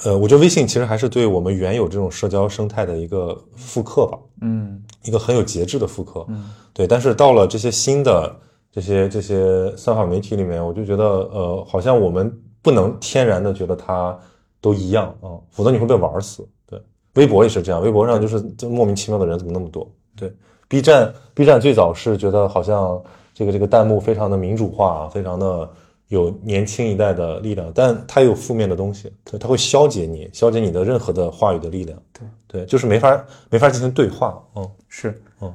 [0.04, 6.86] 呃，我觉得微信其实还是对我们原有这种社交生态的一个复刻吧，嗯，一个很有节制的复刻，嗯，对。
[6.86, 8.36] 但是到了这些新的
[8.70, 14.18] 这些这些算法媒体里面，我就觉得，呃，好像我们不能天然的觉得它
[14.60, 16.46] 都一样啊，否则你会被玩死。
[17.12, 19.90] 对，微博也是这样，微博上就是这莫名其妙的人怎么那么多？
[20.16, 20.32] 对
[20.68, 23.02] ，B 站 B 站最早是觉得好像。
[23.34, 25.68] 这个这个弹幕非常的民主化，非常的
[26.08, 31.98] 有年轻一代的力量，但它也有负面的东西，它它会消解你，消解你的任何的话语的力量。
[32.12, 34.38] 对对，就是没法没法进行对话。
[34.54, 35.50] 嗯，是，嗯，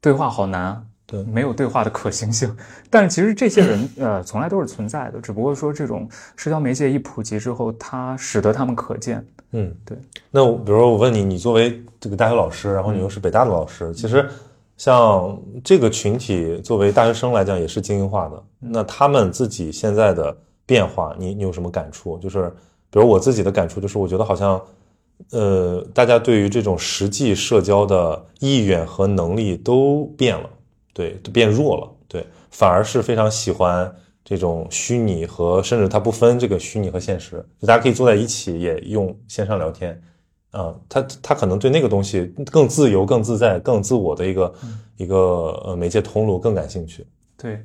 [0.00, 2.54] 对话好难，对，没有对话的可行性。
[2.88, 6.06] 但是其实这些人 呃从来都是存在的，只不过说这种
[6.36, 9.26] 社交媒介一普及之后，它使得他们可见。
[9.52, 9.96] 嗯，对。
[10.30, 14.28] 那比如说我问你，你作为这个大学老师，然后你又是北大的老师，其实。
[14.76, 20.32] 像这个群体作为大学生来讲也是精英化的，那他们自己现在的
[20.64, 22.16] 变化，你你有什么感触？
[22.18, 22.48] 就是
[22.88, 24.62] 比如我自己的感触，就是我觉得好像，
[25.32, 30.48] 呃，大家对于这种实际社交的意愿和能力都变了，
[30.98, 33.94] 对，都变弱了，对，反而是非常喜欢
[34.24, 40.02] 这种虚拟和甚至它不分这个虚拟和现实，就大家可以坐在一起也用线上聊天。
[40.50, 44.52] 啊，他他可能对那个东西更自由、更自在、更自我的一个
[44.96, 45.16] 一个
[45.64, 47.06] 呃媒介通路更感兴趣。
[47.36, 47.62] 对，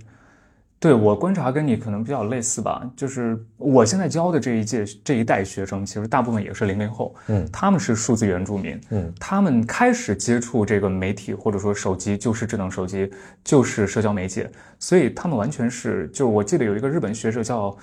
[0.83, 13.09] 对我观察跟你可能比较类似吧，就是我现在教的这一届这一代学生，其实大部分也是零零后，嗯，他们是数字原住民，嗯，他们开始接触这个媒体或者说手机，就是智能手机，
[13.45, 17.73] 就是社交媒介，所以他们完全是，就我记得有一个日本学者叫。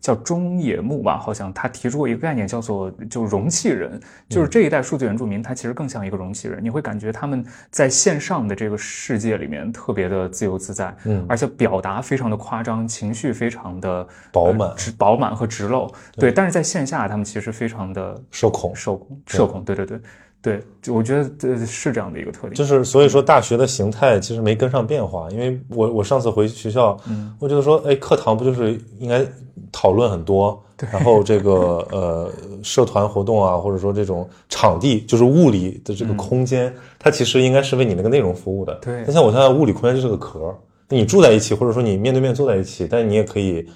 [0.00, 6.58] 叫中野木吧，好像他提出过一个概念，叫做就容器人，就是这一代数字原住民，他其实更像一个容器人。
[6.64, 15.92] 你会感觉他们在线上的这个世界里面特别的自由自在，嗯而且表达非常的夸张，情绪非常的饱满饱满和直露。
[16.16, 18.70] 对，但是在线下他们其实非常的受恐。
[18.74, 20.00] 社恐，社恐，对对对
[20.42, 22.54] 对，就我觉得这是这样的一个特点。
[22.54, 29.22] 就是所以说，大学的形态其实没跟上变化，因为我我上次回学校，嗯，我觉得说，哎，课堂不就是应该
[29.70, 30.58] 讨论很多，
[30.90, 32.32] 然后这个呃
[32.62, 38.74] 社团活动啊，或者说这种场地，就是物理的这个空间，它其实应该是为你那个内容服务的。
[38.76, 40.56] 对那像我现在物理空间就是个壳，
[40.88, 43.68] 你住在一起，或者说你面对面坐在一起，但你也可以，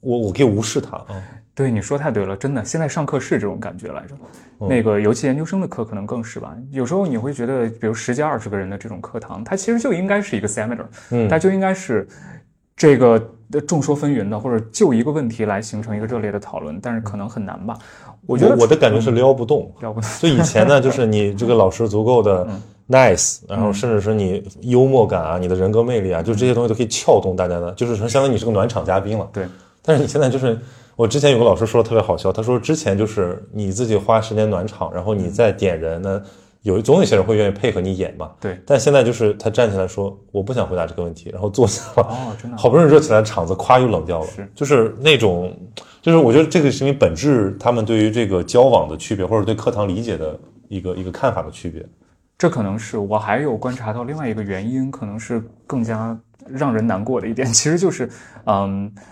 [0.00, 1.06] 我我可以无视它啊。
[1.54, 4.14] 对，你说太对了，真的，现在上课是这种感觉来着。
[4.60, 6.54] 嗯那个，尤其研究生的课可能更是吧。
[6.70, 12.06] 有时候你会觉得，比如十几二十个人的这种课堂，它其实就应该是一个 seminar，嗯它就应该是
[12.76, 17.76] 这个呃众说纷纭的，或者就一个问题来形成一个热烈的讨论，但是可能很难吧。
[18.26, 29.26] 我觉得我的感觉是撩不动，撩不动就以前呢，就是你这个老师足够的 嗯 nice，然后甚至是你幽默感啊，你的人格魅力啊，就这些东西都可以撬动大家的，就是说相当于你是个暖场嘉宾了。
[29.32, 29.46] 对，
[29.80, 30.58] 但是你现在就是，
[31.00, 36.22] 我之前有个老师说的特别好笑，他说之前就是你自己花时间暖场，然后你再点人呢，
[36.60, 38.32] 有总有一些人会愿意配合你演嘛。
[38.38, 42.06] 对，但现在就是他站起来说我不想回答这个问题，然后坐下了。
[42.06, 44.26] 哦，真的好不容易热起来的场子，咵又冷掉了。
[44.26, 45.58] 是就是那种，
[46.02, 50.38] 就是我觉得这个是因为本质他们对于这个交往的区别，或者对课堂理解的
[50.68, 51.82] 一个一个看法的区别。
[52.36, 56.14] 这可能是我还有观察到另外一个原因，可能是更加
[56.46, 58.06] 让人难过的一点，其实就是，
[58.44, 59.02] 嗯，呃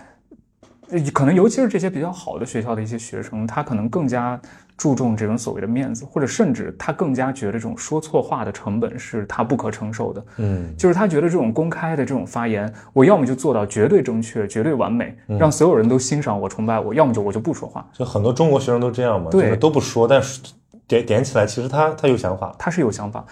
[1.13, 4.39] 可能尤其是这些比较好的学校的一些学生，他可能更加
[4.77, 10.25] 注重这种所谓的面子，或者甚至他更加觉得这种说错话的成本是他不可承受的。
[10.37, 17.85] 嗯，就是他觉得这种公开的这种发言，我要么就做到绝对正确、绝对完美，让所有人都欣赏我、崇拜我；要么就我就不说话。
[17.93, 20.41] 就很多中国学生都这样嘛，对就是都不说，但是
[20.87, 22.55] 点点起来，其实他他有想法。
[22.57, 23.23] 他是有想法，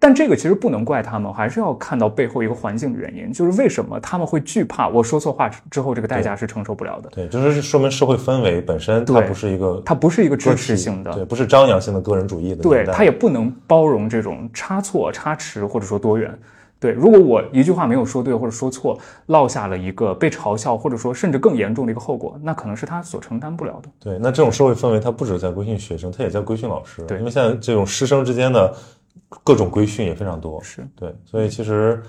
[0.00, 7.10] 但这个其实不能怪他们，还是要看到背后一个环境的原因，就是为什么他们会惧怕我说错话之后，这个代价是承受不了的。
[7.10, 12.92] 对，就是说明社会氛围本身它不是一个它不是一个支持性的，对，不是张扬性的个人主义的对年代。
[12.92, 16.32] 它也不能包容这种差错、差池或者说多元。
[16.80, 18.96] 对，如果我一句话没有说对或者说错，
[19.26, 23.88] 落下了一个被嘲笑或者说甚至更严重的一个后果，那可能是他所承担不了的。
[23.98, 27.02] 对，那这种社会氛围，它不止在规训学生，它也在规训老师。
[27.02, 28.72] 对因为现在这种师生之间的
[29.44, 30.62] 各种规训也非常多。
[30.62, 32.02] 是对，所以其实，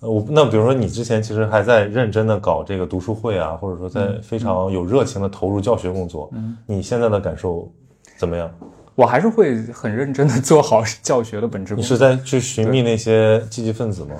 [0.00, 7.70] 呃，我那比如说你之前其实还在认真的搞这个读书会啊，或者说在非常有热情的投入教学工作，嗯，你现在的感受
[8.16, 8.50] 怎么样？
[8.94, 11.82] 我还是会很认真的做好教学的本质工作。
[11.82, 14.14] 你是在去寻觅那些积极分子吗？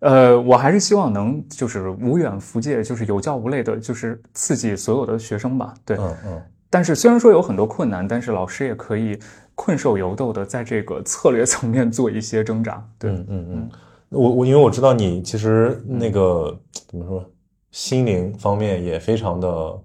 [0.00, 5.72] 呃，我还是希望能就是无远弗届，就是有教无类的，就是刺激所有的学生吧。
[5.86, 9.18] 对，嗯嗯，但是虽然说有很多困难，但是老师也可以
[9.54, 12.84] 困兽犹斗的在这个策略层面做一些挣扎。
[12.98, 13.70] 对，嗯嗯嗯，
[14.10, 16.54] 我我因为我知道你其实那个
[16.88, 17.24] 怎么说，
[17.70, 19.78] 心灵方面也非常的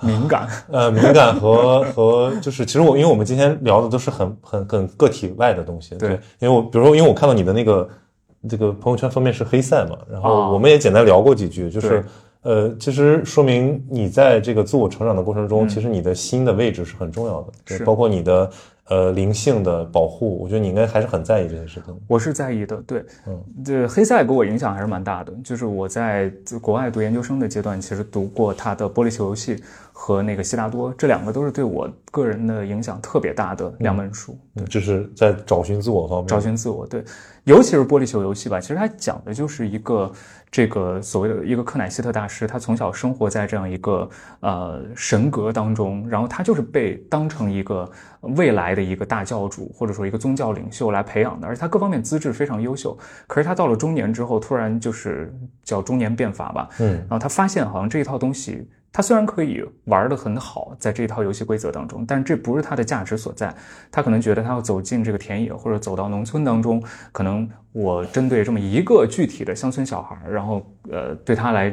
[0.00, 0.48] 敏感。
[0.70, 7.88] 呃敏感和和就是，其实我因为我们今天聊的都是很很很个体外的东西，对因为我比如说，因为我看到你的那个
[8.48, 12.04] 这个朋友圈封面是黑塞嘛，然后哦我们也简单聊过几句，就是对
[12.48, 18.50] 呃，其实说明你在这个自我成长的过程中，嗯其实你的心的位置是很重要的，包括你的
[18.88, 21.94] 呃灵性的保护，我觉得你应该还是很在意这些事情。
[22.06, 25.32] 我是在意的，对，嗯，这黑塞给我影响还是蛮大的。
[25.44, 26.32] 就是我在
[26.62, 29.56] 国外读研究生的阶段，其实读过他的《玻璃球游戏》
[30.00, 34.38] 和那个《悉达多》，这两个都是对我个人的影响特别大的两本书。
[34.70, 37.02] 就是在找寻自我方面，找寻自我，对，
[37.42, 40.12] 尤其是玻璃球游戏吧，其实它讲的就是一个
[40.52, 47.90] 这个所谓的一个克乃希特大师，他从小生活在这样一个呃神格当中，然后他就是被当成一个
[48.20, 52.96] 未来的一个大教主或者说一个宗教领袖来培养的，而且他各方面资质非常优秀。
[53.26, 55.32] 可是他到了中年之后，突然就是
[55.64, 58.68] 叫中年变法吧，嗯然后他发现好像这一套东西，
[58.98, 63.54] 他虽然可以玩得很好，在这套游戏规则当中，但是这不是他的价值所在。
[63.92, 66.82] 他可能觉得他要走进这个田野或者走到农村当中，
[67.12, 71.72] 可能我针对这么一个具体的乡村小孩，然后呃对他来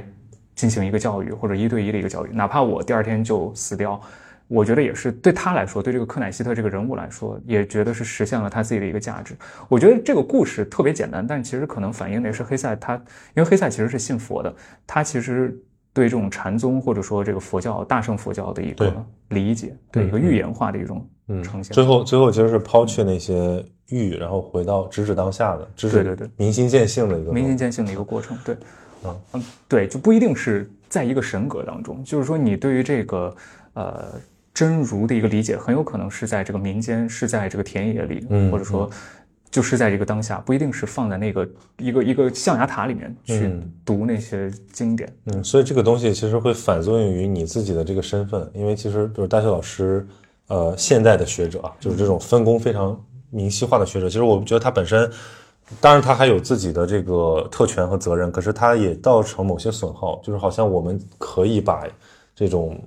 [0.53, 3.99] 进行一个教育或者一对一的一个教育，哪怕我第二天就死掉。
[4.47, 9.35] 我觉得也是对他来说，对这个克乃希特这个人物来说，也觉得是实现了他自己的一个价值。
[9.67, 12.93] 我觉得这个故事特别简单，但其实可能反映的是黑塞他，
[13.33, 14.55] 因为黑塞其实是信佛的，
[14.85, 15.59] 他其实
[15.95, 18.93] 对这种禅宗或者说这个佛教大乘佛教的一个
[19.29, 21.73] 理解，对一个寓言化的一种嗯呈现。
[21.73, 26.29] 最后最后其实是抛去那些欲，然后回到直指当下的，直指对对对。
[26.35, 28.37] 明心见性的一个明心见性的一个过程。
[28.43, 28.57] 对。
[29.05, 29.15] 嗯。
[29.35, 33.33] 嗯，对，就不一定是在一个神格当中，就是说你对于这个
[33.75, 34.05] 呃
[34.53, 38.89] 真如的一个理解，很有可能是在这个民间，是在这个田野里，嗯或者说
[39.55, 41.47] 就是在这个当下，不一定是放在那个
[41.77, 45.09] 一个一个象牙塔里面去嗯读那些经典。
[45.27, 50.05] 嗯，所以这个东西其实会反作用于你自己的这个身份，因为其实比如大学老师，
[50.47, 55.09] 呃，现代的学者啊，就是这种分工非常明晰化的学者，其实我觉得他本身，
[55.79, 61.87] 当然他还有自己的这个特权和责任，可是他也造成某些损耗，就是好像我们可以把
[62.35, 62.77] 这种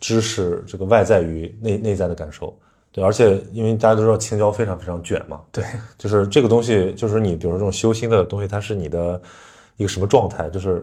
[0.00, 2.58] 知识这个外在于内内在的感受。
[2.96, 5.62] 对，而且因为大家都知道青椒非常非常卷嘛，对，
[5.98, 9.20] 就是这个东西，就是你比如说这种修心的东西，它是你的
[9.76, 10.48] 一个什么状态？
[10.48, 10.82] 就是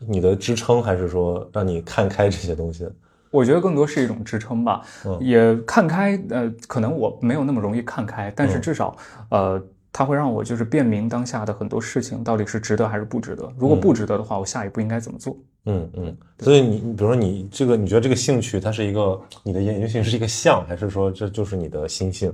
[0.00, 2.88] 你的支撑，还是说让你看开这些东西？
[3.30, 6.20] 我觉得更多是一种支撑吧，嗯也看开。
[6.30, 8.96] 呃，可能我没有那么容易看开，但是嗯至少，
[9.30, 9.62] 呃，
[9.98, 13.52] 它会让我就是辨明当下的很多事情到底是值得还是不值得。
[13.58, 15.36] 如果不值得的话，我下一步应该怎么做？
[15.64, 16.16] 嗯嗯。
[16.38, 22.32] 所以你，你比如说你这个，你觉得这个兴趣，它是一个你的研究性是一个相，还是说这就是你的心性？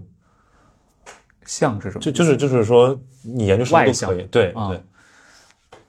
[1.46, 2.02] 像是什么？
[2.02, 4.22] 就就是就是说，你研究什么都可外向以。
[4.24, 4.82] 对啊对，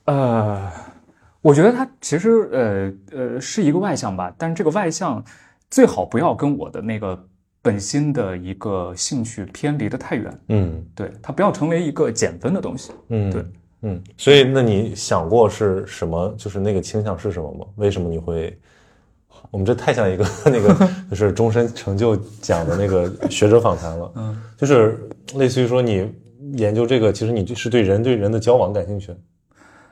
[0.05, 0.71] 呃，
[1.41, 5.21] 我觉得它其实呃呃是一个外向吧，但是这个外向
[5.69, 7.21] 最好不要跟我的那个
[7.65, 12.91] 本心的一个兴趣偏离得太远，嗯对它不要成为一个减分的东西。
[13.07, 13.43] 嗯，对。
[13.81, 16.31] 嗯，所以那你想过是什么？
[16.37, 17.65] 就是那个倾向是什么吗？
[17.77, 18.55] 为什么你会？
[19.49, 26.07] 我们这太像一个 那个 就是终身成就奖的那个学者访谈了，嗯，就是类似于说你
[26.53, 29.11] 研究这个，其实你就是对人对人的交往感兴趣，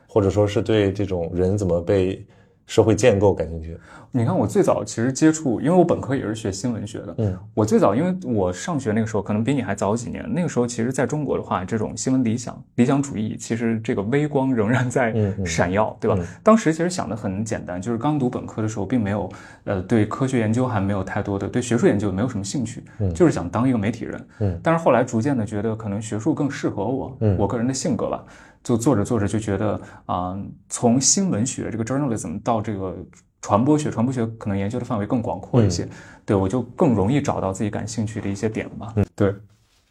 [0.07, 2.25] 或者说是对这种人怎么被
[2.65, 3.77] 社会建构感兴趣。
[4.15, 7.15] 你看，我最早其实接触，因为我本科也是学新闻学的。
[7.17, 16.15] 嗯，我最早，因为我上学那个时候可能比你还早几年，那个时候其实在中国的话，这种新闻理想、理想主义，其实这个微光仍然在嗯嗯闪耀，对吧？
[16.19, 19.27] 嗯当时其实想的很简单，就是刚读本科的时候，并没有
[19.63, 24.27] 呃对科学研究还没有太多的对学术研究没有什么兴趣，嗯就是想当一个媒体人。
[24.41, 28.23] 嗯，但是后来逐渐的觉得可能学术更适合我，嗯我个人的性格吧。
[28.63, 30.35] 就做着做着就觉得啊、
[30.69, 32.95] 从新闻学这个 journalism 到这个
[33.41, 35.87] 传播学，传播学可能研究的范围更广阔一些，
[36.25, 38.93] 对我就更容易找到自己感兴趣的一些点吧。
[38.95, 39.35] 嗯，对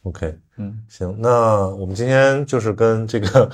[0.04, 3.50] ，OK，嗯，行，那我们今天就是跟这个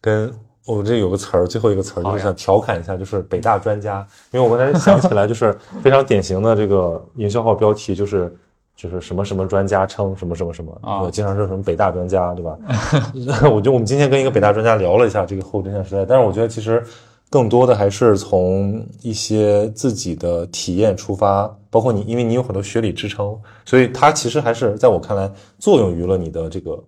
[0.00, 0.32] 跟
[0.64, 8.34] 我们这有个词儿，最后一个词儿就是想调侃一下，就是北大专家，因为我刚才想起来，就是非常典型的这个营销号标题，就是
[8.74, 12.56] 就是什么什么专家称什么什么什么，啊我经常说什么北大专家，对吧？
[13.44, 16.82] 我觉得我们今天跟一个北大专家聊了一下这个后真相时代，但是我觉得其实
[17.30, 26.82] 更多的还是从一些自己的体验出发，包括你，因为你有很多学理支撑，所以它其实还是在我看来作用于了你的这个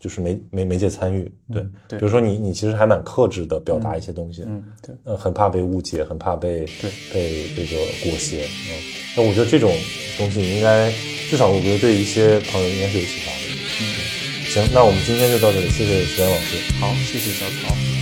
[0.00, 1.98] 就是媒媒媒介参与，对，对。
[1.98, 6.90] 比如说你你其实还蛮克制的表达一些东西，嗯，对，呃，很怕被误解，很怕被对。
[7.12, 8.72] 被这个裹挟，嗯，
[9.16, 9.70] 那我觉得这种
[10.16, 10.90] 东西应该
[11.28, 13.84] 至少我觉得对一些朋友应该是有启发的，嗯，
[14.46, 16.72] 行，那我们今天就到这里，谢谢徐岩老师。
[16.80, 17.99] 好，谢谢小曹。